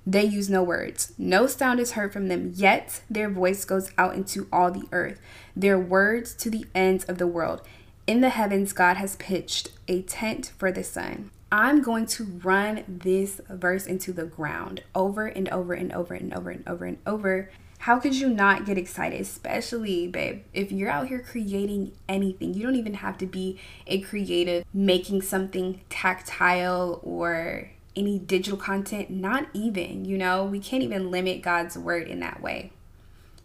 They 0.07 0.23
use 0.23 0.49
no 0.49 0.63
words. 0.63 1.13
No 1.17 1.47
sound 1.47 1.81
is 1.81 1.93
heard 1.93 2.13
from 2.13 2.29
them, 2.29 2.53
yet 2.55 3.01
their 3.09 3.29
voice 3.29 3.65
goes 3.65 3.91
out 3.97 4.15
into 4.15 4.47
all 4.53 4.71
the 4.71 4.87
earth, 4.93 5.19
their 5.53 5.79
words 5.79 6.33
to 6.35 6.49
the 6.49 6.65
ends 6.73 7.03
of 7.05 7.17
the 7.17 7.27
world. 7.27 7.61
In 8.07 8.21
the 8.21 8.29
heavens, 8.29 8.71
God 8.71 8.97
has 8.97 9.17
pitched 9.17 9.71
a 9.87 10.03
tent 10.03 10.53
for 10.57 10.71
the 10.71 10.83
sun. 10.83 11.31
I'm 11.51 11.81
going 11.81 12.05
to 12.07 12.23
run 12.23 12.83
this 12.87 13.39
verse 13.49 13.85
into 13.85 14.11
the 14.11 14.25
ground 14.25 14.83
over 14.93 15.27
and 15.27 15.47
over 15.49 15.73
and 15.73 15.91
over 15.93 16.13
and 16.13 16.33
over 16.33 16.49
and 16.49 16.67
over 16.67 16.85
and 16.85 16.97
over. 17.05 17.51
How 17.79 17.99
could 17.99 18.15
you 18.15 18.29
not 18.29 18.65
get 18.65 18.77
excited, 18.77 19.21
especially, 19.21 20.07
babe, 20.07 20.43
if 20.53 20.71
you're 20.71 20.89
out 20.89 21.07
here 21.07 21.19
creating 21.19 21.91
anything? 22.09 22.53
You 22.53 22.63
don't 22.63 22.75
even 22.75 22.95
have 22.95 23.17
to 23.19 23.27
be 23.27 23.59
a 23.85 24.01
creative, 24.01 24.65
making 24.73 25.21
something 25.21 25.81
tactile 25.89 26.99
or 27.03 27.69
any 27.95 28.17
digital 28.19 28.57
content, 28.57 29.09
not 29.09 29.47
even, 29.53 30.03
you 30.03 30.17
know, 30.17 30.43
we 30.43 30.59
can't 30.59 30.83
even 30.83 31.11
limit 31.11 31.41
God's 31.41 31.77
word 31.77 32.07
in 32.07 32.19
that 32.21 32.41
way. 32.41 32.71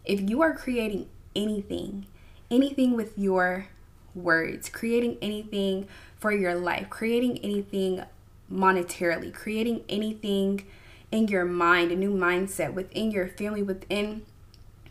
If 0.03 0.27
you 0.27 0.41
are 0.41 0.55
creating 0.55 1.07
anything, 1.35 2.07
anything 2.49 2.95
with 2.95 3.17
your 3.17 3.67
words, 4.13 4.69
creating 4.69 5.17
anything 5.21 5.87
for 6.21 6.31
your 6.31 6.55
life, 6.55 6.89
creating 6.89 7.39
anything 7.39 8.03
monetarily, 8.49 9.33
creating 9.33 9.83
anything 9.89 10.63
in 11.11 11.27
your 11.27 11.43
mind, 11.43 11.91
a 11.91 11.95
new 11.95 12.13
mindset 12.13 12.73
within 12.73 13.11
your 13.11 13.27
family, 13.27 13.63
within 13.63 14.21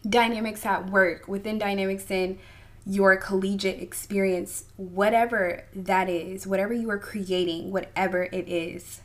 dynamics 0.06 0.66
at 0.66 0.90
work, 0.90 1.28
within 1.28 1.56
dynamics 1.56 2.10
in 2.10 2.38
your 2.84 3.16
collegiate 3.16 3.80
experience, 3.80 4.64
whatever 4.76 5.64
that 5.74 6.08
is, 6.08 6.46
whatever 6.46 6.74
you 6.74 6.90
are 6.90 6.98
creating, 6.98 7.70
whatever 7.70 8.24
it 8.24 8.48
is, 8.48 9.00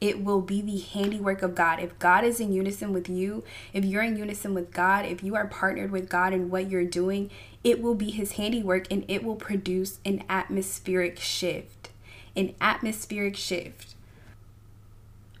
it 0.00 0.22
will 0.22 0.40
be 0.40 0.60
the 0.62 0.78
handiwork 0.78 1.42
of 1.42 1.54
God. 1.54 1.80
If 1.80 1.98
God 1.98 2.24
is 2.24 2.40
in 2.40 2.52
unison 2.52 2.92
with 2.92 3.08
you, 3.08 3.42
if 3.72 3.84
you're 3.84 4.02
in 4.02 4.16
unison 4.16 4.54
with 4.54 4.72
God, 4.72 5.04
if 5.04 5.22
you 5.22 5.34
are 5.34 5.46
partnered 5.46 5.90
with 5.90 6.08
God 6.08 6.32
in 6.32 6.50
what 6.50 6.70
you're 6.70 6.84
doing, 6.84 7.30
it 7.64 7.82
will 7.82 7.94
be 7.94 8.10
His 8.10 8.32
handiwork 8.32 8.90
and 8.90 9.04
it 9.08 9.24
will 9.24 9.36
produce 9.36 9.98
an 10.04 10.24
atmospheric 10.28 11.18
shift. 11.18 11.90
An 12.36 12.54
atmospheric 12.60 13.36
shift 13.36 13.96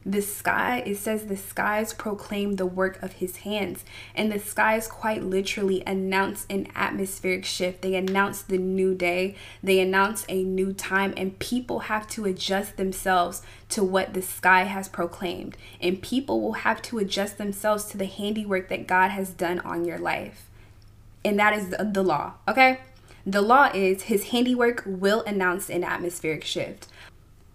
the 0.08 0.22
sky 0.22 0.82
it 0.86 0.96
says 0.96 1.26
the 1.26 1.36
skies 1.36 1.92
proclaim 1.92 2.56
the 2.56 2.64
work 2.64 3.00
of 3.02 3.14
his 3.14 3.38
hands 3.38 3.84
and 4.14 4.32
the 4.32 4.38
skies 4.38 4.88
quite 4.88 5.22
literally 5.22 5.82
announce 5.86 6.46
an 6.48 6.66
atmospheric 6.74 7.44
shift. 7.44 7.82
They 7.82 7.94
announce 7.94 8.40
the 8.40 8.56
new 8.56 8.94
day. 8.94 9.36
They 9.62 9.80
announce 9.80 10.24
a 10.28 10.42
new 10.42 10.72
time 10.72 11.12
and 11.16 11.38
people 11.38 11.80
have 11.80 12.08
to 12.08 12.24
adjust 12.24 12.78
themselves 12.78 13.42
to 13.70 13.84
what 13.84 14.14
the 14.14 14.22
sky 14.22 14.62
has 14.62 14.88
proclaimed. 14.88 15.58
And 15.80 16.00
people 16.00 16.40
will 16.40 16.54
have 16.54 16.80
to 16.82 16.98
adjust 16.98 17.36
themselves 17.36 17.84
to 17.86 17.98
the 17.98 18.06
handiwork 18.06 18.70
that 18.70 18.86
god 18.86 19.10
has 19.10 19.30
done 19.30 19.60
on 19.60 19.84
your 19.84 19.98
life. 19.98 20.46
And 21.22 21.38
that 21.38 21.52
is 21.52 21.68
the 21.68 22.02
law 22.02 22.34
okay? 22.48 22.80
The 23.26 23.42
law 23.42 23.70
is 23.74 24.04
his 24.04 24.28
handiwork 24.28 24.84
will 24.86 25.20
announce 25.26 25.68
an 25.68 25.84
atmospheric 25.84 26.44
shift. 26.44 26.86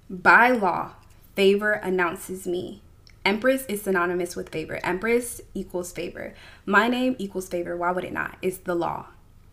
By 0.07 0.51
law 0.51 0.91
Favor 1.36 1.74
announces 1.74 2.46
me. 2.46 2.82
Empress 3.26 3.65
is 3.67 3.82
synonymous 3.82 4.36
with 4.36 4.50
favor. 4.50 4.80
Empress 4.84 5.41
equals 5.54 5.91
favor. 5.91 6.34
My 6.65 6.88
name 6.88 7.15
equals 7.17 7.48
favor. 7.48 7.76
Why 7.78 7.91
would 7.91 8.04
it 8.04 8.13
not? 8.13 8.38
It's 8.41 8.58
the 8.58 8.76
law. 8.76 9.08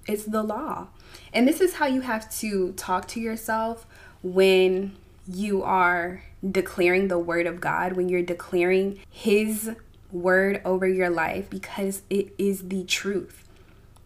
It's 0.06 0.24
the 0.24 0.42
law. 0.42 0.88
And 1.32 1.46
this 1.46 1.60
is 1.60 1.74
how 1.74 1.86
you 1.86 2.00
have 2.00 2.30
to 2.38 2.72
talk 2.72 3.06
to 3.08 3.20
yourself 3.20 3.86
when 4.22 4.96
you 5.26 5.62
are 5.62 6.24
declaring 6.48 7.08
the 7.08 7.18
word 7.18 7.46
of 7.46 7.60
God, 7.60 7.92
when 7.92 8.08
you're 8.08 8.22
declaring 8.22 8.98
His 9.08 9.70
word 10.10 10.60
over 10.64 10.88
your 10.88 11.10
life, 11.10 11.48
because 11.48 12.02
it 12.10 12.34
is 12.38 12.68
the 12.68 12.84
truth. 12.84 13.44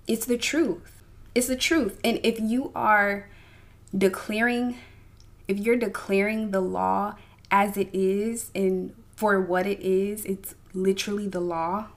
It's 0.07 0.27
the 0.27 0.37
truth. 0.37 1.03
It's 1.35 1.47
the 1.47 1.57
truth. 1.57 1.99
And 2.05 2.21
if 2.23 2.39
you 2.39 2.71
are 2.75 3.29
declaring, 3.97 4.77
if 5.49 5.59
you're 5.59 5.77
declaring 5.77 6.51
the 6.51 6.61
law 6.61 7.17
as 7.51 7.77
it 7.77 7.89
is 7.93 8.51
and 8.55 8.95
for 9.17 9.41
what 9.41 9.67
it 9.67 9.81
is, 9.81 10.25
it's 10.25 10.55
literally 10.73 11.29
the 11.29 11.41
law. 11.41 11.89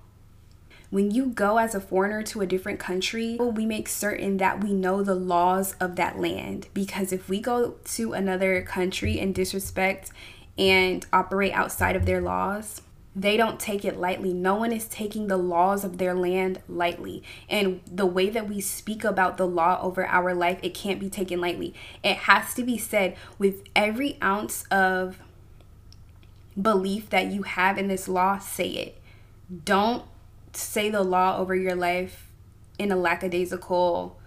When 0.89 1.11
you 1.11 1.27
go 1.27 1.57
as 1.57 1.75
a 1.75 1.81
foreigner 1.81 2.23
to 2.23 2.41
a 2.41 2.45
different 2.45 2.79
country, 2.79 3.35
we 3.35 3.65
make 3.65 3.89
certain 3.89 4.37
that 4.37 4.63
we 4.63 4.71
know 4.71 5.03
the 5.03 5.15
laws 5.15 5.73
of 5.81 5.97
that 5.97 6.17
land. 6.17 6.67
Because 6.73 7.11
if 7.11 7.27
we 7.27 7.41
go 7.41 7.75
to 7.83 8.13
another 8.13 8.61
country 8.61 9.19
and 9.19 9.35
disrespect 9.35 10.11
and 10.57 11.05
operate 11.11 11.51
outside 11.51 11.97
of 11.97 12.05
their 12.05 12.21
laws, 12.21 12.81
they 13.13 13.35
don't 13.35 13.59
take 13.59 13.83
it 13.83 13.97
lightly. 13.97 14.31
No 14.31 14.55
one 14.55 14.71
is 14.71 14.87
taking 14.87 15.27
the 15.27 15.37
laws 15.37 15.83
of 15.83 15.97
their 15.97 16.13
land 16.13 16.61
lightly. 16.69 17.23
And 17.49 17.81
the 17.91 18.05
way 18.05 18.29
that 18.29 18.47
we 18.47 18.61
speak 18.61 19.03
about 19.03 19.37
the 19.37 19.47
law 19.47 19.79
over 19.81 20.05
our 20.05 20.35
life, 20.35 20.59
it 20.61 20.75
can't 20.75 20.99
be 20.99 21.09
taken 21.09 21.41
lightly. 21.41 21.73
It 22.03 22.15
has 22.15 22.53
to 22.53 22.63
be 22.63 22.77
said 22.77 23.17
with 23.39 23.63
every 23.75 24.17
ounce 24.21 24.65
of 24.69 25.19
belief 26.59 27.09
that 27.09 27.27
you 27.27 27.43
have 27.43 27.77
in 27.77 27.87
this 27.87 28.07
law, 28.07 28.39
say 28.39 28.69
it. 28.69 29.01
Don't 29.63 30.03
say 30.53 30.89
the 30.89 31.03
law 31.03 31.37
over 31.37 31.55
your 31.55 31.75
life 31.75 32.27
in 32.79 32.91
a 32.91 32.95
lackadaisical, 32.95 34.17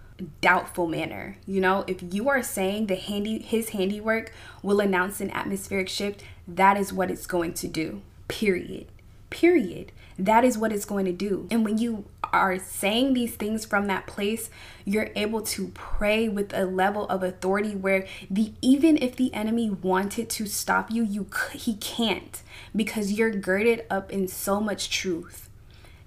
doubtful 0.41 0.87
manner. 0.87 1.37
You 1.47 1.61
know, 1.61 1.85
if 1.87 2.03
you 2.03 2.29
are 2.29 2.43
saying 2.43 2.87
the 2.87 2.97
handy 2.97 3.39
his 3.39 3.71
handiwork 3.71 4.33
will 4.63 4.81
announce 4.81 5.21
an 5.21 5.31
atmospheric 5.31 5.89
shift, 5.89 6.23
that 6.47 6.77
is 6.77 6.93
what 6.93 7.11
it's 7.11 7.27
going 7.27 7.55
to 7.55 7.69
do. 7.69 8.03
Period. 8.29 8.87
Period. 9.31 9.93
That 10.19 10.45
is 10.45 10.59
what 10.59 10.73
it's 10.73 10.85
going 10.85 11.07
to 11.07 11.13
do. 11.13 11.49
And 11.51 11.65
when 11.65 11.79
you 11.79 12.05
are 12.33 12.59
saying 12.59 13.15
these 13.15 13.35
things 13.35 13.65
from 13.65 13.87
that 13.87 14.07
place, 14.07 14.51
you're 14.85 15.11
able 15.17 15.43
to 15.43 15.69
pray 15.69 16.29
with 16.29 16.53
a 16.55 16.65
level 16.65 17.07
of 17.09 17.23
authority 17.23 17.75
where 17.77 18.07
the 18.31 18.53
even 18.63 18.97
if 18.97 19.17
the 19.17 19.33
enemy 19.35 19.71
wanted 19.71 20.29
to 20.31 20.47
stop 20.47 20.91
you, 20.91 21.03
you 21.05 21.27
he 21.53 21.75
can't 21.77 22.43
because 22.75 23.13
you're 23.13 23.31
girded 23.31 23.85
up 23.91 24.11
in 24.13 24.29
so 24.29 24.61
much 24.61 24.91
truth. 24.91 25.49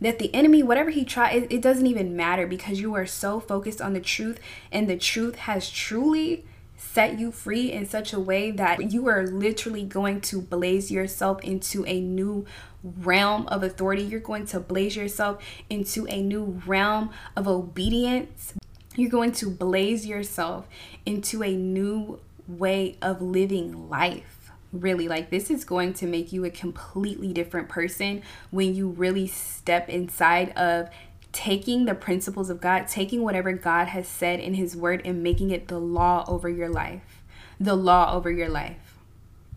that 0.02 0.20
the 0.20 0.34
enemy, 0.36 0.62
whatever 0.62 0.90
he 0.90 1.06
tries, 1.06 1.44
it, 1.44 1.52
it 1.52 1.62
doesn't 1.62 1.88
even 1.88 2.16
matter 2.16 2.46
because 2.46 2.82
you 2.82 2.94
are 2.94 3.06
so 3.06 3.40
focused 3.40 3.82
on 3.82 3.94
the 3.94 4.02
truth, 4.02 4.40
and 4.72 4.90
the 4.90 4.98
truth 4.98 5.36
has 5.36 5.70
truly 5.70 6.44
set 6.92 7.20
you 7.20 7.32
free 7.32 7.72
in 7.72 7.86
such 7.86 8.14
a 8.14 8.20
way 8.20 8.52
that 8.52 8.92
you 8.92 9.08
are 9.08 9.26
literally 9.26 9.84
going 9.84 10.22
to 10.22 10.42
blaze 10.42 10.92
yourself 10.92 11.42
into 11.44 11.86
a 11.86 12.00
new 12.00 12.46
realm 12.84 13.48
of 13.48 13.64
authority. 13.64 14.04
You're 14.04 14.20
going 14.20 14.46
to 14.48 14.60
blaze 14.60 14.96
yourself 14.96 15.44
into 15.70 16.06
a 16.08 16.22
new 16.22 16.62
realm 16.66 17.12
of 17.36 17.48
obedience. 17.48 18.54
You're 18.96 19.10
going 19.10 19.32
to 19.34 19.50
blaze 19.50 20.06
yourself 20.06 20.68
into 21.06 21.44
a 21.44 21.56
new 21.56 22.20
way 22.48 22.98
of 23.02 23.22
living 23.22 23.90
life 23.90 24.34
really 24.74 25.08
like 25.08 25.30
this 25.30 25.52
is 25.52 25.64
going 25.64 25.94
to 25.94 26.08
make 26.08 26.34
you 26.34 26.44
a 26.46 26.50
completely 26.50 27.32
different 27.32 27.70
person 27.70 28.22
when 28.50 28.74
you 28.74 28.90
really 28.90 29.28
step 29.28 29.88
inside 29.88 30.50
of 30.58 30.90
taking 31.34 31.86
the 31.86 31.96
principles 31.96 32.50
of 32.50 32.62
God, 32.62 32.88
taking 32.88 33.24
whatever 33.24 33.52
God 33.52 33.90
has 33.90 34.08
said 34.08 34.40
in 34.40 34.54
His 34.54 34.78
Word 34.78 35.02
and 35.04 35.22
making 35.22 35.50
it 35.50 35.68
the 35.68 35.80
law 35.80 36.24
over 36.28 36.48
your 36.48 36.70
life. 36.70 37.24
The 37.60 37.76
law 37.76 38.14
over 38.16 38.32
your 38.32 38.50
life. 38.50 38.78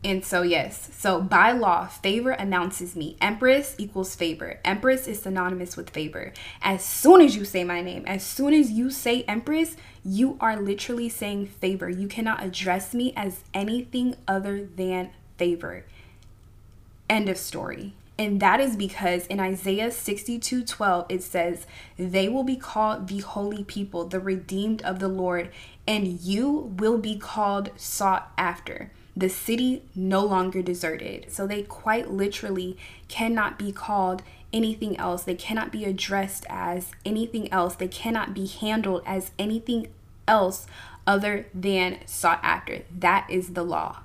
And 0.04 0.24
so, 0.24 0.42
yes, 0.42 0.90
so 0.96 1.20
by 1.20 1.50
law, 1.52 1.86
favor 1.86 2.30
announces 2.30 2.94
me. 2.94 3.16
Empress 3.20 3.74
equals 3.76 4.14
favor. 4.14 4.60
Empress 4.64 5.08
is 5.08 5.22
synonymous 5.22 5.76
with 5.76 5.90
favor. 5.90 6.32
As 6.62 6.84
soon 6.84 7.20
as 7.20 7.34
you 7.34 7.44
say 7.44 7.64
my 7.64 7.80
name, 7.80 8.04
as 8.06 8.24
soon 8.24 8.54
as 8.54 8.70
you 8.70 8.90
say 8.90 9.22
Empress, 9.22 9.76
you 10.04 10.36
are 10.40 10.60
literally 10.60 11.08
saying 11.08 11.46
favor. 11.46 11.90
You 11.90 12.06
cannot 12.06 12.44
address 12.44 12.94
me 12.94 13.12
as 13.16 13.40
anything 13.52 14.14
other 14.28 14.64
than 14.64 15.10
favor. 15.38 15.84
End 17.10 17.28
of 17.28 17.36
story. 17.36 17.94
And 18.18 18.40
that 18.40 18.61
is 18.61 18.76
because 18.76 19.26
in 19.26 19.40
Isaiah 19.40 19.90
62 19.90 20.64
12, 20.64 21.07
it 21.09 21.22
says, 21.22 21.66
They 21.98 22.29
will 22.29 22.44
be 22.44 22.57
called 22.57 23.09
the 23.09 23.18
holy 23.18 23.62
people, 23.62 24.07
the 24.07 24.20
redeemed 24.20 24.81
of 24.83 25.00
the 25.00 25.09
Lord, 25.09 25.50
and 25.87 26.20
you 26.20 26.72
will 26.79 26.98
be 26.98 27.18
called 27.18 27.70
sought 27.76 28.33
after, 28.38 28.90
the 29.14 29.29
city 29.29 29.83
no 29.94 30.24
longer 30.24 30.62
deserted. 30.62 31.31
So 31.31 31.46
they 31.46 31.62
quite 31.62 32.11
literally 32.11 32.79
cannot 33.09 33.59
be 33.59 33.70
called 33.70 34.22
anything 34.52 34.96
else. 34.96 35.24
They 35.24 35.35
cannot 35.35 35.70
be 35.70 35.85
addressed 35.85 36.46
as 36.48 36.92
anything 37.05 37.52
else. 37.52 37.74
They 37.74 37.88
cannot 37.88 38.35
be 38.35 38.46
handled 38.46 39.02
as 39.07 39.31
anything 39.38 39.88
else 40.26 40.66
other 41.07 41.46
than 41.55 41.98
sought 42.07 42.40
after. 42.42 42.83
That 42.90 43.26
is 43.31 43.52
the 43.52 43.62
law. 43.62 44.00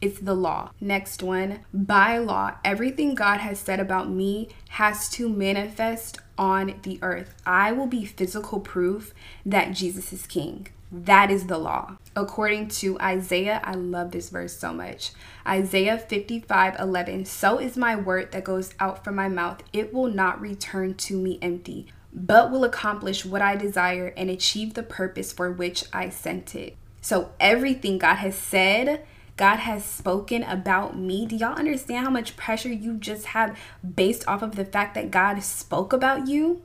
It's 0.00 0.20
the 0.20 0.34
law. 0.34 0.70
Next 0.80 1.22
one. 1.22 1.60
By 1.74 2.16
law, 2.16 2.54
everything 2.64 3.14
God 3.14 3.40
has 3.40 3.58
said 3.58 3.80
about 3.80 4.08
me 4.08 4.48
has 4.70 5.10
to 5.10 5.28
manifest 5.28 6.18
on 6.38 6.74
the 6.82 6.98
earth. 7.02 7.34
I 7.44 7.72
will 7.72 7.86
be 7.86 8.06
physical 8.06 8.60
proof 8.60 9.12
that 9.44 9.72
Jesus 9.72 10.10
is 10.12 10.26
king. 10.26 10.68
That 10.90 11.30
is 11.30 11.46
the 11.46 11.58
law. 11.58 11.98
According 12.16 12.68
to 12.68 12.98
Isaiah, 12.98 13.60
I 13.62 13.74
love 13.74 14.10
this 14.10 14.30
verse 14.30 14.56
so 14.56 14.72
much. 14.72 15.12
Isaiah 15.46 15.98
55 15.98 16.80
11. 16.80 17.26
So 17.26 17.58
is 17.58 17.76
my 17.76 17.94
word 17.94 18.32
that 18.32 18.42
goes 18.42 18.74
out 18.80 19.04
from 19.04 19.14
my 19.14 19.28
mouth. 19.28 19.62
It 19.72 19.92
will 19.92 20.08
not 20.08 20.40
return 20.40 20.94
to 20.94 21.16
me 21.16 21.38
empty, 21.42 21.86
but 22.12 22.50
will 22.50 22.64
accomplish 22.64 23.24
what 23.24 23.42
I 23.42 23.54
desire 23.54 24.12
and 24.16 24.30
achieve 24.30 24.74
the 24.74 24.82
purpose 24.82 25.32
for 25.32 25.52
which 25.52 25.84
I 25.92 26.08
sent 26.08 26.54
it. 26.54 26.76
So 27.00 27.32
everything 27.38 27.98
God 27.98 28.16
has 28.16 28.34
said 28.34 29.06
God 29.40 29.60
has 29.60 29.86
spoken 29.86 30.42
about 30.42 30.98
me. 30.98 31.24
Do 31.24 31.34
y'all 31.34 31.56
understand 31.56 32.04
how 32.04 32.10
much 32.10 32.36
pressure 32.36 32.68
you 32.68 32.98
just 32.98 33.24
have 33.28 33.58
based 33.96 34.28
off 34.28 34.42
of 34.42 34.54
the 34.54 34.66
fact 34.66 34.94
that 34.96 35.10
God 35.10 35.42
spoke 35.42 35.94
about 35.94 36.28
you? 36.28 36.60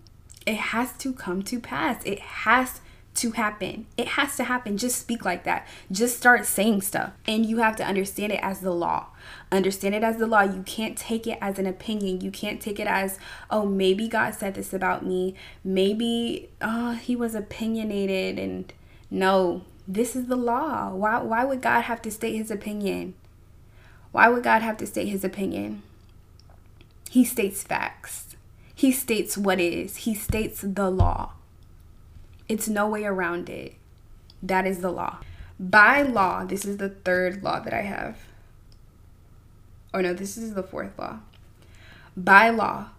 It 0.45 0.57
has 0.57 0.91
to 0.97 1.13
come 1.13 1.41
to 1.43 1.61
pass. 1.61 2.03
It 2.03 2.19
has 2.19 2.81
to 3.13 3.31
happen. 3.31 3.85
It 3.95 4.09
has 4.09 4.35
to 4.35 4.43
happen. 4.43 4.77
Just 4.77 4.99
speak 4.99 5.23
like 5.23 5.45
that. 5.45 5.65
Just 5.89 6.17
start 6.17 6.45
saying 6.45 6.81
stuff. 6.81 7.13
And 7.25 7.45
you 7.45 7.59
have 7.59 7.77
to 7.77 7.85
understand 7.85 8.33
it 8.33 8.41
as 8.43 8.59
the 8.59 8.73
law. 8.73 9.05
Understand 9.53 9.95
it 9.95 10.03
as 10.03 10.17
the 10.17 10.27
law. 10.27 10.41
You 10.41 10.61
can't 10.63 10.97
take 10.97 11.27
it 11.27 11.37
as 11.39 11.57
an 11.57 11.67
opinion. 11.67 12.19
You 12.19 12.29
can't 12.29 12.59
take 12.59 12.77
it 12.77 12.87
as, 12.87 13.17
oh, 13.49 13.65
maybe 13.65 14.09
God 14.09 14.35
said 14.35 14.53
this 14.53 14.73
about 14.73 15.05
me. 15.05 15.33
Maybe 15.63 16.49
oh, 16.61 16.95
he 16.95 17.15
was 17.15 17.35
opinionated 17.35 18.37
and 18.37 18.73
no, 19.09 19.63
this 19.87 20.15
is 20.15 20.27
the 20.27 20.35
law. 20.35 20.93
Why, 20.93 21.21
why 21.21 21.45
would 21.45 21.61
God 21.61 21.81
have 21.81 22.01
to 22.03 22.11
state 22.11 22.35
his 22.35 22.51
opinion? 22.51 23.13
Why 24.11 24.29
would 24.29 24.43
God 24.43 24.61
have 24.61 24.77
to 24.77 24.87
state 24.87 25.07
his 25.07 25.23
opinion? 25.23 25.83
He 27.09 27.23
states 27.23 27.63
facts. 27.63 28.35
He 28.73 28.91
states 28.91 29.37
what 29.37 29.59
is. 29.59 29.97
He 29.97 30.15
states 30.15 30.61
the 30.61 30.89
law. 30.89 31.33
It's 32.47 32.67
no 32.67 32.87
way 32.87 33.05
around 33.05 33.49
it. 33.49 33.75
That 34.41 34.65
is 34.65 34.79
the 34.79 34.91
law. 34.91 35.19
By 35.59 36.01
law, 36.01 36.45
this 36.45 36.65
is 36.65 36.77
the 36.77 36.89
third 36.89 37.43
law 37.43 37.59
that 37.59 37.73
I 37.73 37.81
have. 37.81 38.17
Oh 39.93 40.01
no, 40.01 40.13
this 40.13 40.37
is 40.37 40.53
the 40.53 40.63
fourth 40.63 40.99
law. 40.99 41.19
By 42.17 42.49
law, 42.49 42.89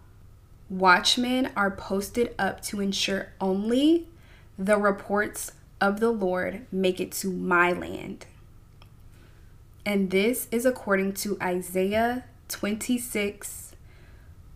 watchmen 0.70 1.50
are 1.54 1.70
posted 1.70 2.34
up 2.38 2.62
to 2.62 2.80
ensure 2.80 3.32
only 3.40 4.06
the 4.58 4.78
reports 4.78 5.52
of 5.80 6.00
the 6.00 6.10
Lord 6.10 6.66
make 6.72 7.00
it 7.00 7.12
to 7.12 7.30
my 7.30 7.72
land. 7.72 8.26
And 9.84 10.10
this 10.10 10.48
is 10.50 10.66
according 10.66 11.14
to 11.14 11.38
Isaiah 11.40 12.24
26. 12.48 13.72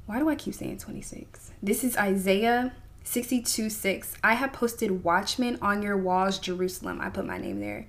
Why 0.06 0.18
do 0.18 0.28
I 0.28 0.35
keep 0.35 0.54
saying 0.54 0.78
26? 0.78 1.52
This 1.62 1.85
is 1.85 1.96
Isaiah 1.96 2.74
62 3.04 3.70
6. 3.70 4.14
I 4.24 4.35
have 4.35 4.52
posted 4.52 5.04
watchmen 5.04 5.59
on 5.62 5.83
your 5.83 5.96
walls, 5.96 6.38
Jerusalem. 6.38 7.00
I 7.00 7.11
put 7.11 7.26
my 7.26 7.38
name 7.38 7.61
there. 7.61 7.87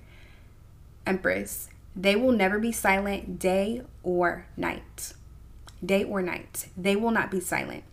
Empress. 1.06 1.68
They 1.94 2.16
will 2.16 2.32
never 2.32 2.58
be 2.58 2.72
silent 2.72 3.38
day 3.38 3.82
or 4.02 4.46
night. 4.56 5.14
Day 5.84 6.04
or 6.04 6.22
night. 6.22 6.68
They 6.76 6.96
will 6.96 7.10
not 7.10 7.30
be 7.30 7.40
silent. 7.40 7.84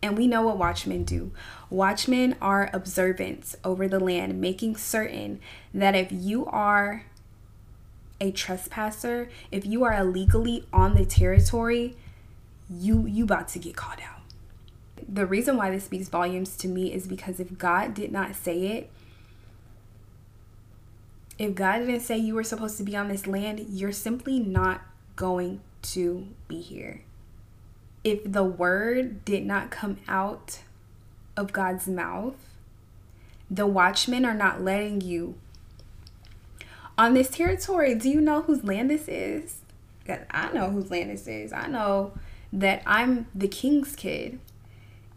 And 0.00 0.16
we 0.16 0.26
know 0.26 0.42
what 0.42 0.58
watchmen 0.58 1.04
do. 1.04 1.32
Watchmen 1.70 2.36
are 2.40 2.70
observants 2.72 3.56
over 3.64 3.88
the 3.88 3.98
land, 3.98 4.40
making 4.40 4.76
certain 4.76 5.40
that 5.74 5.96
if 5.96 6.12
you 6.12 6.46
are 6.46 7.04
a 8.20 8.30
trespasser, 8.30 9.28
if 9.50 9.66
you 9.66 9.84
are 9.84 9.92
illegally 9.92 10.66
on 10.72 10.94
the 10.94 11.04
territory, 11.04 11.96
you 12.70 13.06
you 13.06 13.24
about 13.24 13.48
to 13.48 13.58
get 13.58 13.76
caught 13.76 14.00
out. 14.00 14.20
The 15.08 15.26
reason 15.26 15.56
why 15.56 15.70
this 15.70 15.84
speaks 15.84 16.08
volumes 16.08 16.56
to 16.58 16.68
me 16.68 16.92
is 16.92 17.06
because 17.06 17.40
if 17.40 17.58
God 17.58 17.94
did 17.94 18.12
not 18.12 18.34
say 18.34 18.66
it, 18.68 18.90
if 21.38 21.54
God 21.54 21.78
didn't 21.78 22.00
say 22.00 22.18
you 22.18 22.34
were 22.34 22.44
supposed 22.44 22.76
to 22.78 22.82
be 22.82 22.96
on 22.96 23.08
this 23.08 23.26
land, 23.26 23.60
you're 23.68 23.92
simply 23.92 24.38
not 24.38 24.82
going 25.16 25.60
to 25.82 26.28
be 26.46 26.60
here 26.60 27.02
if 28.10 28.20
the 28.24 28.44
word 28.44 29.24
did 29.24 29.44
not 29.44 29.70
come 29.70 29.98
out 30.08 30.60
of 31.36 31.52
God's 31.52 31.86
mouth, 31.86 32.36
the 33.50 33.66
watchmen 33.66 34.24
are 34.24 34.34
not 34.34 34.62
letting 34.62 35.00
you 35.00 35.34
on 36.96 37.14
this 37.14 37.28
territory. 37.28 37.94
Do 37.94 38.08
you 38.08 38.20
know 38.20 38.42
whose 38.42 38.64
land 38.64 38.90
this 38.90 39.08
is? 39.08 39.58
I 40.30 40.52
know 40.52 40.70
whose 40.70 40.90
land 40.90 41.10
this 41.10 41.26
is. 41.26 41.52
I 41.52 41.66
know 41.66 42.12
that 42.52 42.82
I'm 42.86 43.26
the 43.34 43.48
king's 43.48 43.94
kid 43.94 44.38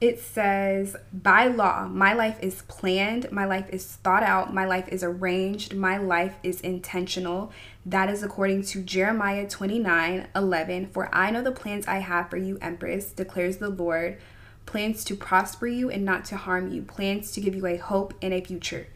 it 0.01 0.19
says, 0.19 0.95
by 1.13 1.45
law, 1.45 1.87
my 1.87 2.13
life 2.13 2.39
is 2.41 2.63
planned, 2.63 3.31
my 3.31 3.45
life 3.45 3.69
is 3.69 3.85
thought 3.85 4.23
out, 4.23 4.51
my 4.51 4.65
life 4.65 4.89
is 4.89 5.03
arranged, 5.03 5.75
my 5.75 5.97
life 5.97 6.33
is 6.41 6.59
intentional. 6.61 7.51
That 7.85 8.09
is 8.09 8.21
according 8.21 8.63
to 8.63 8.81
Jeremiah 8.81 9.47
29 9.47 10.27
11. 10.35 10.87
For 10.87 11.13
I 11.13 11.31
know 11.31 11.41
the 11.41 11.51
plans 11.51 11.87
I 11.87 11.97
have 11.97 12.29
for 12.29 12.37
you, 12.37 12.57
Empress, 12.61 13.11
declares 13.11 13.57
the 13.57 13.69
Lord 13.69 14.17
plans 14.65 15.03
to 15.05 15.15
prosper 15.15 15.67
you 15.67 15.89
and 15.89 16.05
not 16.05 16.23
to 16.25 16.37
harm 16.37 16.71
you, 16.71 16.83
plans 16.83 17.31
to 17.31 17.41
give 17.41 17.55
you 17.55 17.65
a 17.65 17.77
hope 17.77 18.13
and 18.21 18.33
a 18.33 18.41
future. 18.41 18.87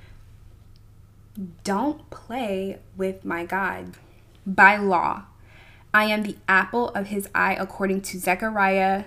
Don't 1.63 2.09
play 2.09 2.79
with 2.95 3.25
my 3.25 3.45
God. 3.45 3.97
By 4.45 4.77
law, 4.77 5.23
I 5.93 6.05
am 6.05 6.23
the 6.23 6.37
apple 6.47 6.89
of 6.89 7.07
his 7.07 7.27
eye, 7.33 7.55
according 7.59 8.01
to 8.01 8.19
Zechariah 8.19 9.05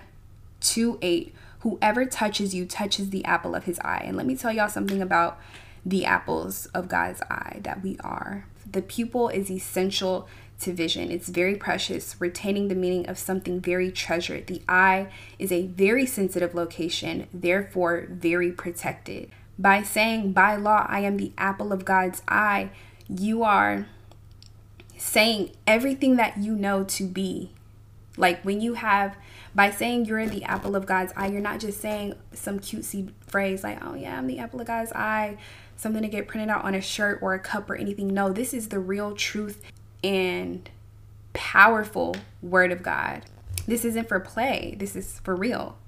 2 0.61 0.99
8 1.01 1.35
whoever 1.61 2.07
touches 2.07 2.55
you 2.55 2.65
touches 2.67 3.11
the 3.11 3.25
apple 3.25 3.55
of 3.55 3.65
his 3.65 3.79
eye. 3.81 4.03
And 4.05 4.17
let 4.17 4.27
me 4.27 4.37
tell 4.37 4.53
y'all 4.53 4.69
something 4.69 5.03
about 5.03 5.41
the 5.85 6.05
apples 6.05 6.67
of 6.67 6.89
God's 6.89 7.23
eye 7.23 7.61
that 7.63 7.83
we 7.83 7.97
are. 8.01 8.47
The 8.71 8.83
pupil 8.83 9.29
is 9.29 9.51
essential 9.51 10.29
to 10.61 10.73
vision. 10.73 11.11
It's 11.13 11.29
very 11.29 11.55
precious, 11.55 12.21
retaining 12.21 12.69
the 12.69 12.75
meaning 12.75 13.09
of 13.09 13.19
something 13.19 13.61
very 13.61 13.93
treasured. 13.93 14.49
The 14.49 14.63
eye 14.69 15.09
is 15.39 15.53
a 15.53 15.67
very 15.67 16.05
sensitive 16.05 16.55
location, 16.55 17.29
therefore, 17.33 18.07
very 18.11 18.51
protected. 18.51 19.31
By 19.59 19.83
saying, 19.83 20.33
by 20.33 20.57
law, 20.57 20.87
I 20.89 21.01
am 21.01 21.17
the 21.17 21.33
apple 21.39 21.73
of 21.73 21.85
God's 21.85 22.23
eye, 22.29 22.71
you 23.09 23.43
are 23.45 23.87
saying 24.97 25.53
everything 25.67 26.17
that 26.17 26.39
you 26.39 26.55
know 26.55 26.85
to 26.85 27.05
be 27.05 27.53
Like 28.19 28.43
when 28.43 28.61
you 28.61 28.75
have, 28.75 29.17
by 29.55 29.71
saying 29.71 30.07
you're 30.07 30.27
the 30.27 30.45
apple 30.45 30.75
of 30.75 30.85
God's 30.87 31.13
eye, 31.17 31.29
you're 31.29 31.41
not 31.41 31.61
just 31.61 31.81
saying 31.81 32.15
some 32.33 32.59
cutesy 32.59 33.13
phrase 33.29 33.63
like, 33.63 33.83
oh 33.83 33.95
yeah, 33.95 34.19
I'm 34.19 34.27
the 34.27 34.41
apple 34.41 34.61
of 34.61 34.67
God's 34.67 34.93
eye, 34.93 35.39
something 35.79 36.03
to 36.03 36.09
get 36.09 36.29
printed 36.29 36.51
out 36.51 36.65
on 36.65 36.75
a 36.75 36.81
shirt 36.81 37.21
or 37.23 37.33
a 37.33 37.39
cup 37.39 37.71
or 37.71 37.77
anything. 37.77 38.09
No, 38.09 38.31
this 38.31 38.53
is 38.53 38.69
the 38.69 38.79
real 38.79 39.15
truth 39.15 39.63
and 40.05 40.69
powerful 41.33 42.17
word 42.43 42.73
of 42.73 42.83
God. 42.83 43.23
This 43.67 43.85
isn't 43.85 44.09
for 44.09 44.21
play, 44.21 44.77
this 44.79 44.95
is 44.95 45.21
for 45.21 45.35
real. 45.35 45.79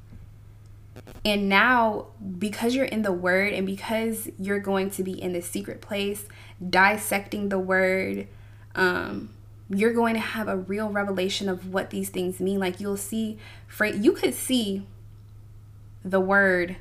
And 1.24 1.48
now, 1.48 2.06
because 2.38 2.74
you're 2.74 2.86
in 2.86 3.02
the 3.02 3.12
word 3.12 3.52
and 3.52 3.66
because 3.66 4.28
you're 4.38 4.60
going 4.60 4.90
to 4.90 5.02
be 5.02 5.20
in 5.20 5.32
the 5.32 5.42
secret 5.42 5.80
place, 5.80 6.24
dissecting 6.66 7.48
the 7.48 7.58
word, 7.58 8.26
um, 8.74 9.30
you're 9.68 9.92
going 9.92 10.14
to 10.14 10.20
have 10.20 10.48
a 10.48 10.56
real 10.56 10.88
revelation 10.88 11.48
of 11.48 11.72
what 11.72 11.90
these 11.90 12.10
things 12.10 12.40
mean. 12.40 12.58
Like 12.58 12.80
you'll 12.80 12.96
see, 12.96 13.38
you 13.80 14.12
could 14.12 14.34
see 14.34 14.86
the 16.04 16.20
word 16.20 16.76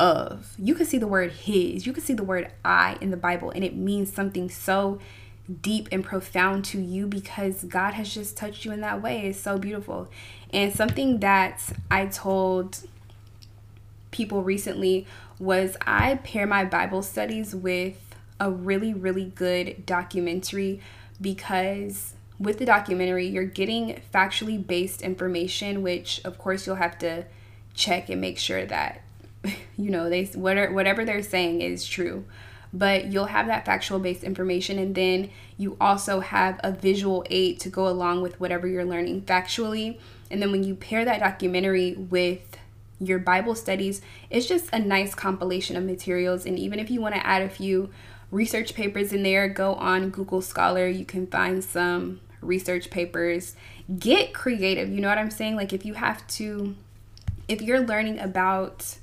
of, 0.00 0.54
you 0.58 0.74
can 0.74 0.86
see 0.86 0.98
the 0.98 1.06
word 1.06 1.30
his, 1.30 1.86
you 1.86 1.92
can 1.92 2.02
see 2.02 2.14
the 2.14 2.24
word 2.24 2.50
I 2.64 2.96
in 3.00 3.10
the 3.10 3.16
Bible, 3.16 3.50
and 3.50 3.62
it 3.62 3.76
means 3.76 4.12
something 4.12 4.48
so 4.48 4.98
deep 5.62 5.88
and 5.92 6.02
profound 6.02 6.64
to 6.64 6.80
you 6.80 7.06
because 7.06 7.64
God 7.64 7.94
has 7.94 8.12
just 8.12 8.36
touched 8.36 8.64
you 8.64 8.72
in 8.72 8.80
that 8.80 9.02
way. 9.02 9.26
It's 9.26 9.38
so 9.38 9.58
beautiful. 9.58 10.08
And 10.52 10.72
something 10.72 11.20
that 11.20 11.62
I 11.90 12.06
told 12.06 12.78
people 14.10 14.42
recently 14.42 15.06
was 15.38 15.76
I 15.86 16.16
pair 16.16 16.46
my 16.46 16.64
Bible 16.64 17.02
studies 17.02 17.54
with 17.54 17.98
a 18.38 18.50
really, 18.50 18.94
really 18.94 19.26
good 19.26 19.84
documentary 19.84 20.80
because 21.20 22.14
with 22.38 22.58
the 22.58 22.64
documentary, 22.64 23.26
you're 23.26 23.44
getting 23.44 24.00
factually 24.14 24.64
based 24.64 25.02
information, 25.02 25.82
which 25.82 26.22
of 26.24 26.38
course 26.38 26.66
you'll 26.66 26.76
have 26.76 26.98
to 27.00 27.26
check 27.74 28.08
and 28.08 28.20
make 28.20 28.38
sure 28.38 28.64
that 28.64 29.02
you 29.76 29.90
know 29.90 30.10
they 30.10 30.24
whatever 30.24 31.04
they're 31.04 31.22
saying 31.22 31.62
is 31.62 31.86
true. 31.86 32.24
But 32.72 33.06
you'll 33.06 33.26
have 33.26 33.48
that 33.48 33.66
factual 33.66 33.98
based 33.98 34.22
information 34.22 34.78
and 34.78 34.94
then 34.94 35.30
you 35.56 35.76
also 35.80 36.20
have 36.20 36.60
a 36.62 36.70
visual 36.70 37.24
aid 37.28 37.58
to 37.60 37.68
go 37.68 37.88
along 37.88 38.22
with 38.22 38.38
whatever 38.38 38.68
you're 38.68 38.84
learning 38.84 39.22
factually. 39.22 39.98
And 40.30 40.40
then 40.40 40.52
when 40.52 40.62
you 40.62 40.76
pair 40.76 41.04
that 41.04 41.18
documentary 41.18 41.94
with 41.94 42.56
your 43.02 43.18
bible 43.18 43.54
studies 43.54 44.02
it's 44.28 44.46
just 44.46 44.68
a 44.72 44.78
nice 44.78 45.14
compilation 45.14 45.76
of 45.76 45.84
materials. 45.84 46.46
And 46.46 46.58
even 46.58 46.78
if 46.78 46.90
you 46.90 47.00
want 47.00 47.14
to 47.14 47.26
add 47.26 47.42
a 47.42 47.48
few 47.48 47.90
research 48.30 48.74
papers 48.74 49.12
in 49.12 49.22
there 49.22 49.48
go 49.48 49.74
on 49.74 50.10
google 50.10 50.40
scholar. 50.40 50.86
You 50.86 51.04
can 51.04 51.26
find 51.26 51.64
some 51.64 52.20
research 52.40 52.90
papers. 52.90 53.56
Get 53.98 54.32
creative 54.32 54.88
you 54.90 55.00
know 55.00 55.08
what 55.08 55.18
i'm 55.18 55.30
saying? 55.30 55.56
Like 55.56 55.72
if 55.72 55.84
you 55.84 55.94
have 55.94 56.24
to 56.28 56.76
if 57.48 57.60
you're 57.60 57.80
learning 57.80 58.20
about 58.20 58.96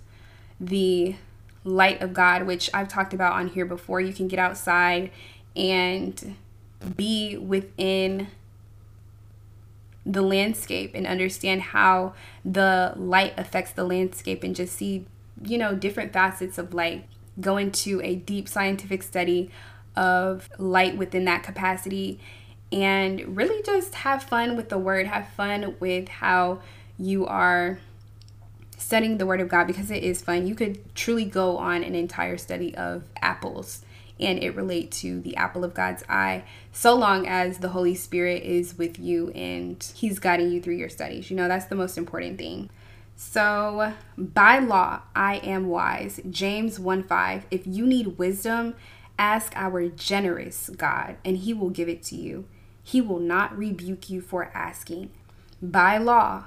the 0.60 1.15
light 1.63 2.02
of 2.02 2.13
God, 2.13 2.43
which 2.43 2.70
I've 2.74 2.88
talked 2.88 3.13
about 3.13 3.34
on 3.34 3.50
here 3.50 3.65
before. 3.65 4.02
You 4.02 4.13
can 4.13 4.28
get 4.28 4.39
outside 4.39 5.12
and 5.56 6.36
be 6.96 7.38
within 7.38 8.28
the 10.06 10.22
landscape 10.22 10.91
and 10.96 11.06
understand 11.06 11.62
how 11.62 12.13
the 12.46 12.93
light 12.96 13.34
affects 13.38 13.74
the 13.74 13.84
landscape 13.84 14.43
and 14.43 14.56
just 14.56 14.76
see, 14.76 15.06
you 15.43 15.58
know, 15.58 15.76
different 15.76 16.13
facets 16.13 16.58
of 16.58 16.74
light. 16.74 17.06
Go 17.39 17.58
into 17.58 18.02
a 18.02 18.15
deep 18.15 18.48
scientific 18.48 19.04
study 19.04 19.52
of 19.96 20.50
light 20.58 20.98
within 20.98 21.26
that 21.26 21.43
capacity 21.43 22.20
and 22.72 23.36
really 23.36 23.62
just 23.63 23.96
have 23.96 24.24
fun 24.24 24.56
with 24.56 24.70
the 24.70 24.78
word, 24.78 25.08
have 25.08 25.28
fun 25.30 25.76
with 25.80 26.08
how 26.08 26.62
you 26.98 27.26
are 27.26 27.80
studying 28.88 29.17
the 29.17 29.26
Word 29.26 29.41
of 29.41 29.50
God 29.50 29.67
because 29.67 29.91
it 29.91 30.02
is 30.02 30.21
fun. 30.21 30.47
You 30.47 30.56
could 30.56 30.95
truly 30.95 31.26
go 31.26 31.58
on 31.58 31.84
an 31.84 31.93
entire 31.93 32.38
study 32.38 32.73
of 32.73 33.04
apples 33.21 33.82
and 34.17 34.41
it 34.41 34.56
relate 34.56 34.91
to 34.91 35.19
the 35.19 35.36
apple 35.36 35.65
of 35.65 35.73
God's 35.73 36.06
eye 36.08 36.45
so 36.71 36.95
long 36.95 37.28
as 37.28 37.58
the 37.58 37.67
Holy 37.67 37.95
Spirit 37.95 38.43
is 38.43 38.78
with 38.78 38.97
you 38.97 39.30
and 39.32 39.84
He's 39.93 40.19
guiding 40.19 40.54
you 40.54 40.62
through 40.62 40.76
your 40.76 40.88
studies. 40.88 41.30
You 41.30 41.36
know, 41.36 41.50
that's 41.50 41.65
the 41.65 41.76
most 41.76 41.97
important 41.97 42.38
thing. 42.38 42.69
So, 43.17 43.91
by 44.17 44.60
law, 44.60 45.02
I 45.13 45.39
am 45.39 45.67
wise. 45.67 46.21
James 46.30 46.80
1 46.80 47.04
5. 47.04 47.45
If 47.52 47.67
you 47.67 47.86
need 47.86 48.17
wisdom, 48.17 48.73
ask 49.19 49.52
our 49.58 49.89
generous 49.89 50.69
God, 50.69 51.17
and 51.26 51.39
He 51.39 51.54
will 51.54 51.71
give 51.71 51.89
it 51.89 52.04
to 52.04 52.15
you. 52.15 52.45
He 52.82 53.02
will 53.02 53.19
not 53.19 53.58
rebuke 53.58 54.10
you 54.10 54.21
for 54.21 54.50
asking. 54.54 55.12
By 55.62 55.97
law, 55.97 56.45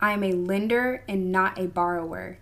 I 0.00 0.12
am 0.12 0.24
a 0.24 0.32
lender 0.32 1.02
and 1.06 1.30
not 1.30 1.58
a 1.58 1.66
borrower. 1.66 2.38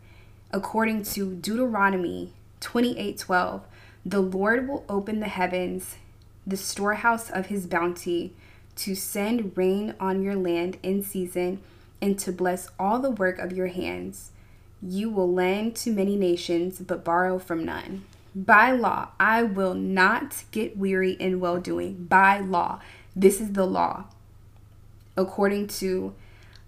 According 0.53 1.03
to 1.15 1.35
Deuteronomy 1.35 2.33
28:12, 2.61 3.63
the 4.07 4.21
Lord 4.21 4.69
will 4.69 4.85
open 4.89 5.21
the 5.21 5.29
heavens, 5.29 5.97
the 6.47 6.57
storehouse 6.57 7.31
of 7.31 7.47
his 7.47 7.67
bounty, 7.67 8.35
to 8.77 8.95
send 8.95 9.57
rain 9.57 9.95
on 9.99 10.23
your 10.23 10.37
land 10.37 10.79
in 10.83 11.03
season 11.03 11.61
and 12.01 12.19
to 12.21 12.33
bless 12.33 12.71
all 12.79 13.01
the 13.01 13.11
work 13.11 13.39
of 13.39 13.53
your 13.53 13.67
hands. 13.67 14.31
You 14.81 15.11
will 15.11 15.33
lend 15.33 15.75
to 15.77 15.91
many 15.91 16.15
nations, 16.15 16.79
but 16.79 17.05
borrow 17.05 17.39
from 17.39 17.65
none. 17.65 18.05
By 18.35 18.71
law, 18.71 19.09
I 19.19 19.43
will 19.43 19.75
not 19.75 20.45
get 20.53 20.77
weary 20.77 21.13
in 21.13 21.41
well 21.41 21.59
doing. 21.59 22.07
By 22.09 22.39
law, 22.39 22.79
this 23.17 23.41
is 23.41 23.53
the 23.53 23.67
law. 23.67 24.05
According 25.17 25.67
to 25.79 26.15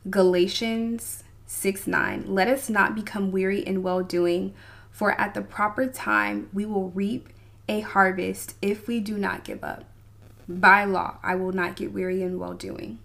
Galatians 0.08 1.24
6 1.46 1.86
9. 1.86 2.24
Let 2.26 2.48
us 2.48 2.70
not 2.70 2.94
become 2.94 3.30
weary 3.30 3.60
in 3.60 3.82
well 3.82 4.02
doing, 4.02 4.54
for 4.90 5.20
at 5.20 5.34
the 5.34 5.42
proper 5.42 5.86
time 5.86 6.48
we 6.52 6.64
will 6.64 6.90
reap 6.90 7.28
a 7.68 7.80
harvest 7.80 8.54
if 8.62 8.88
we 8.88 9.00
do 9.00 9.18
not 9.18 9.44
give 9.44 9.62
up. 9.62 9.84
By 10.48 10.84
law, 10.84 11.18
I 11.22 11.34
will 11.34 11.52
not 11.52 11.76
get 11.76 11.92
weary 11.92 12.22
in 12.22 12.38
well 12.38 12.54
doing. 12.54 12.98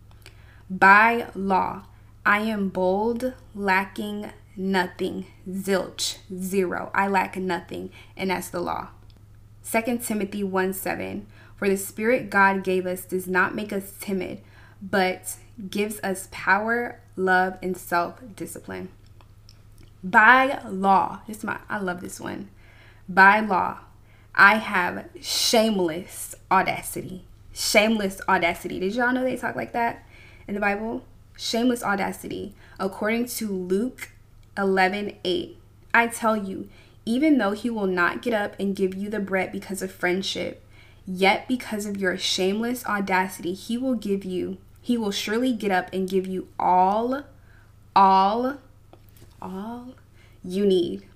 By 0.69 1.27
law, 1.35 1.83
I 2.25 2.39
am 2.39 2.69
bold, 2.69 3.33
lacking 3.53 4.31
nothing. 4.55 5.25
Zilch, 5.49 6.17
zero. 6.35 6.89
I 6.93 7.07
lack 7.07 7.35
nothing, 7.35 7.91
and 8.15 8.29
that's 8.29 8.49
the 8.49 8.61
law. 8.61 8.89
2 9.69 9.99
Timothy 9.99 10.43
1 10.43 10.73
7. 10.73 11.27
For 11.55 11.69
the 11.69 11.77
Spirit 11.77 12.29
God 12.29 12.63
gave 12.63 12.85
us 12.85 13.05
does 13.05 13.27
not 13.27 13.53
make 13.55 13.71
us 13.71 13.93
timid, 13.99 14.41
but 14.81 15.35
gives 15.69 15.99
us 16.01 16.27
power, 16.31 16.99
love, 17.15 17.57
and 17.61 17.77
self 17.77 18.19
discipline. 18.35 18.89
By 20.03 20.61
law, 20.67 21.21
this 21.27 21.37
is 21.37 21.43
my, 21.43 21.59
I 21.69 21.79
love 21.79 22.01
this 22.01 22.19
one. 22.19 22.49
By 23.09 23.39
law, 23.39 23.79
I 24.35 24.55
have 24.55 25.05
shameless 25.21 26.35
audacity. 26.51 27.25
Shameless 27.53 28.21
audacity. 28.27 28.79
Did 28.79 28.95
y'all 28.95 29.13
know 29.13 29.23
they 29.23 29.37
talk 29.37 29.55
like 29.55 29.71
that 29.73 30.05
in 30.47 30.53
the 30.53 30.59
Bible? 30.59 31.05
Shameless 31.37 31.83
audacity. 31.83 32.53
According 32.79 33.27
to 33.27 33.47
Luke 33.47 34.11
11 34.57 35.15
8, 35.23 35.57
I 35.93 36.07
tell 36.07 36.35
you, 36.35 36.69
even 37.05 37.37
though 37.37 37.51
he 37.51 37.69
will 37.69 37.87
not 37.87 38.21
get 38.21 38.33
up 38.33 38.55
and 38.59 38.75
give 38.75 38.93
you 38.95 39.09
the 39.09 39.19
bread 39.19 39.51
because 39.51 39.81
of 39.81 39.91
friendship, 39.91 40.61
yet 41.07 41.47
because 41.47 41.85
of 41.85 41.97
your 41.97 42.17
shameless 42.17 42.85
audacity, 42.85 43.53
he 43.53 43.77
will 43.77 43.95
give 43.95 44.25
you 44.25 44.57
he 44.85 44.99
will 44.99 45.09
surely 45.09 45.51
get 45.51 45.71
up 45.71 45.91
and 45.91 46.07
give 46.07 46.27
you 46.27 46.47
all, 46.59 47.23
all, 47.95 48.57
all 49.41 49.95
you 50.43 50.63
need. 50.63 51.07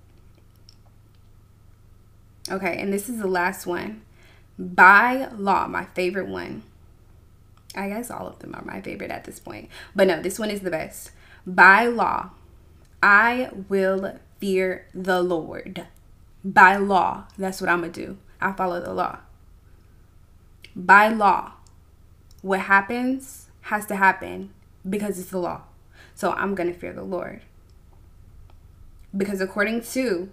Okay, 2.50 2.82
and 2.82 2.92
this 2.92 3.08
is 3.08 3.20
the 3.20 3.28
last 3.28 3.68
one. 3.68 4.02
By 4.58 5.30
law, 5.38 5.68
my 5.68 5.86
favorite 5.94 6.28
one. 6.28 6.64
I 7.76 7.90
guess 7.90 8.10
all 8.10 8.26
of 8.26 8.40
them 8.40 8.56
are 8.56 8.66
my 8.66 8.82
favorite 8.82 9.12
at 9.12 9.26
this 9.26 9.40
point. 9.40 9.70
But 9.96 10.08
no, 10.08 10.20
this 10.20 10.40
one 10.40 10.50
is 10.50 10.62
the 10.62 10.72
best. 10.72 11.12
By 11.46 11.86
law, 11.86 12.32
I 13.04 13.52
will 13.70 14.18
fear 14.40 14.88
the 14.96 15.22
Lord. 15.22 15.86
By 16.44 16.78
law, 16.78 17.26
that's 17.38 17.62
what 17.62 17.70
I'm 17.70 17.82
going 17.82 17.92
to 17.92 18.06
do. 18.08 18.18
I 18.42 18.52
follow 18.52 18.82
the 18.82 18.94
law. 18.96 19.20
By 20.76 21.10
law, 21.10 21.52
what 22.42 22.62
happens 22.62 23.49
has 23.70 23.86
to 23.86 23.96
happen 23.96 24.50
because 24.88 25.20
it's 25.20 25.30
the 25.30 25.38
law. 25.38 25.62
So 26.16 26.32
I'm 26.32 26.56
going 26.56 26.72
to 26.74 26.78
fear 26.78 26.92
the 26.92 27.04
Lord. 27.04 27.42
Because 29.16 29.42
according 29.42 29.82
to 29.94 30.30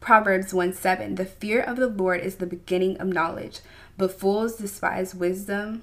Proverbs 0.00 0.52
1 0.52 0.72
7, 0.72 1.14
the 1.14 1.24
fear 1.24 1.60
of 1.60 1.76
the 1.76 1.86
Lord 1.86 2.20
is 2.20 2.36
the 2.36 2.46
beginning 2.46 2.96
of 2.98 3.06
knowledge, 3.06 3.60
but 3.96 4.12
fools 4.12 4.56
despise 4.56 5.14
wisdom 5.14 5.82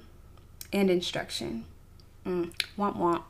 and 0.70 0.90
instruction. 0.90 1.64
Mm, 2.26 2.52
womp 2.76 2.98
womp. 2.98 3.22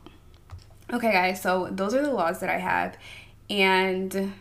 Okay, 0.93 1.13
guys, 1.13 1.41
so 1.41 1.69
those 1.71 1.95
are 1.95 2.03
the 2.03 2.13
laws 2.13 2.41
that 2.41 2.51
I 2.51 2.59
have. 2.59 2.97
And 3.49 4.33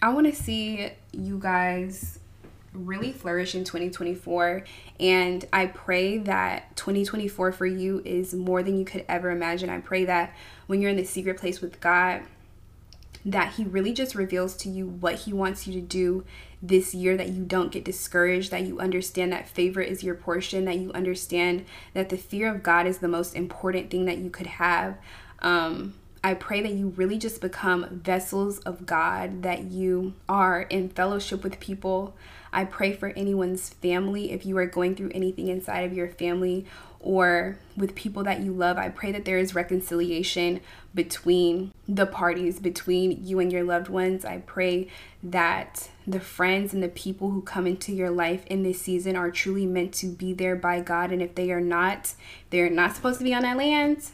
I 0.00 0.10
want 0.10 0.28
to 0.28 0.34
see 0.34 0.90
you 1.12 1.38
guys 1.38 2.20
really 2.76 3.12
flourish 3.12 3.54
in 3.54 3.64
2024. 3.64 4.64
And 5.00 5.44
I 5.52 5.66
pray 5.66 6.18
that 6.18 6.76
2024 6.76 7.52
for 7.52 7.66
you 7.66 8.02
is 8.04 8.34
more 8.34 8.62
than 8.62 8.78
you 8.78 8.84
could 8.84 9.04
ever 9.08 9.30
imagine. 9.30 9.70
I 9.70 9.80
pray 9.80 10.04
that 10.04 10.34
when 10.66 10.80
you're 10.80 10.90
in 10.90 10.96
the 10.96 11.04
secret 11.04 11.38
place 11.38 11.60
with 11.60 11.80
God, 11.80 12.22
that 13.24 13.54
He 13.54 13.64
really 13.64 13.92
just 13.92 14.14
reveals 14.14 14.56
to 14.58 14.68
you 14.68 14.86
what 14.86 15.16
He 15.16 15.32
wants 15.32 15.66
you 15.66 15.72
to 15.74 15.80
do 15.80 16.24
this 16.62 16.94
year, 16.94 17.16
that 17.16 17.30
you 17.30 17.44
don't 17.44 17.72
get 17.72 17.84
discouraged, 17.84 18.50
that 18.50 18.62
you 18.62 18.78
understand 18.78 19.32
that 19.32 19.48
favor 19.48 19.80
is 19.80 20.02
your 20.02 20.14
portion, 20.14 20.64
that 20.64 20.78
you 20.78 20.92
understand 20.92 21.64
that 21.92 22.08
the 22.08 22.16
fear 22.16 22.52
of 22.52 22.62
God 22.62 22.86
is 22.86 22.98
the 22.98 23.08
most 23.08 23.34
important 23.34 23.90
thing 23.90 24.04
that 24.06 24.18
you 24.18 24.30
could 24.30 24.46
have. 24.46 24.96
Um, 25.40 25.94
I 26.26 26.34
pray 26.34 26.60
that 26.62 26.72
you 26.72 26.88
really 26.88 27.18
just 27.18 27.40
become 27.40 28.00
vessels 28.02 28.58
of 28.60 28.86
God, 28.86 29.42
that 29.42 29.64
you 29.64 30.14
are 30.28 30.62
in 30.62 30.88
fellowship 30.88 31.44
with 31.44 31.60
people. 31.60 32.16
I 32.52 32.64
pray 32.64 32.92
for 32.92 33.08
anyone's 33.10 33.70
family 33.70 34.32
if 34.32 34.46
you 34.46 34.56
are 34.58 34.66
going 34.66 34.94
through 34.94 35.10
anything 35.14 35.48
inside 35.48 35.80
of 35.80 35.92
your 35.92 36.08
family 36.08 36.66
or 37.00 37.58
with 37.76 37.94
people 37.94 38.24
that 38.24 38.40
you 38.40 38.52
love. 38.52 38.78
I 38.78 38.88
pray 38.88 39.12
that 39.12 39.24
there 39.24 39.38
is 39.38 39.54
reconciliation 39.54 40.60
between 40.94 41.72
the 41.86 42.06
parties, 42.06 42.58
between 42.58 43.24
you 43.24 43.38
and 43.38 43.52
your 43.52 43.62
loved 43.62 43.88
ones. 43.88 44.24
I 44.24 44.38
pray 44.38 44.88
that 45.22 45.88
the 46.06 46.20
friends 46.20 46.74
and 46.74 46.82
the 46.82 46.88
people 46.88 47.30
who 47.30 47.42
come 47.42 47.66
into 47.66 47.92
your 47.92 48.10
life 48.10 48.44
in 48.46 48.62
this 48.62 48.80
season 48.80 49.14
are 49.14 49.30
truly 49.30 49.66
meant 49.66 49.92
to 49.94 50.06
be 50.06 50.32
there 50.32 50.56
by 50.56 50.80
God. 50.80 51.12
And 51.12 51.22
if 51.22 51.34
they 51.34 51.52
are 51.52 51.60
not, 51.60 52.14
they're 52.50 52.70
not 52.70 52.96
supposed 52.96 53.18
to 53.18 53.24
be 53.24 53.34
on 53.34 53.42
that 53.42 53.56
land, 53.56 54.10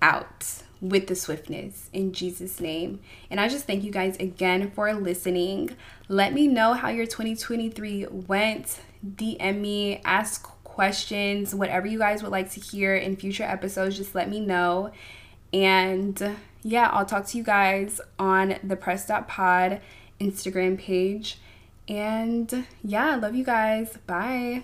out 0.00 0.62
with 0.80 1.06
the 1.06 1.14
swiftness 1.14 1.88
in 1.92 2.12
Jesus' 2.12 2.60
name. 2.60 3.00
And 3.30 3.40
I 3.40 3.48
just 3.48 3.66
thank 3.66 3.82
you 3.84 3.90
guys 3.90 4.16
again 4.18 4.70
for 4.70 4.92
listening. 4.92 5.70
Let 6.08 6.32
me 6.32 6.46
know 6.46 6.74
how 6.74 6.88
your 6.88 7.06
2023 7.06 8.06
went. 8.06 8.80
DM 9.04 9.60
me, 9.60 10.00
ask 10.04 10.42
questions, 10.64 11.54
whatever 11.54 11.86
you 11.86 11.98
guys 11.98 12.22
would 12.22 12.32
like 12.32 12.50
to 12.52 12.60
hear 12.60 12.94
in 12.94 13.16
future 13.16 13.42
episodes, 13.42 13.96
just 13.96 14.14
let 14.14 14.28
me 14.28 14.40
know. 14.40 14.92
And 15.52 16.36
yeah, 16.62 16.88
I'll 16.92 17.06
talk 17.06 17.26
to 17.26 17.38
you 17.38 17.44
guys 17.44 18.00
on 18.18 18.56
the 18.62 18.76
press.pod 18.76 19.80
Instagram 20.20 20.78
page. 20.78 21.38
And 21.88 22.66
yeah, 22.84 23.16
love 23.16 23.34
you 23.34 23.44
guys. 23.44 23.96
Bye. 24.06 24.62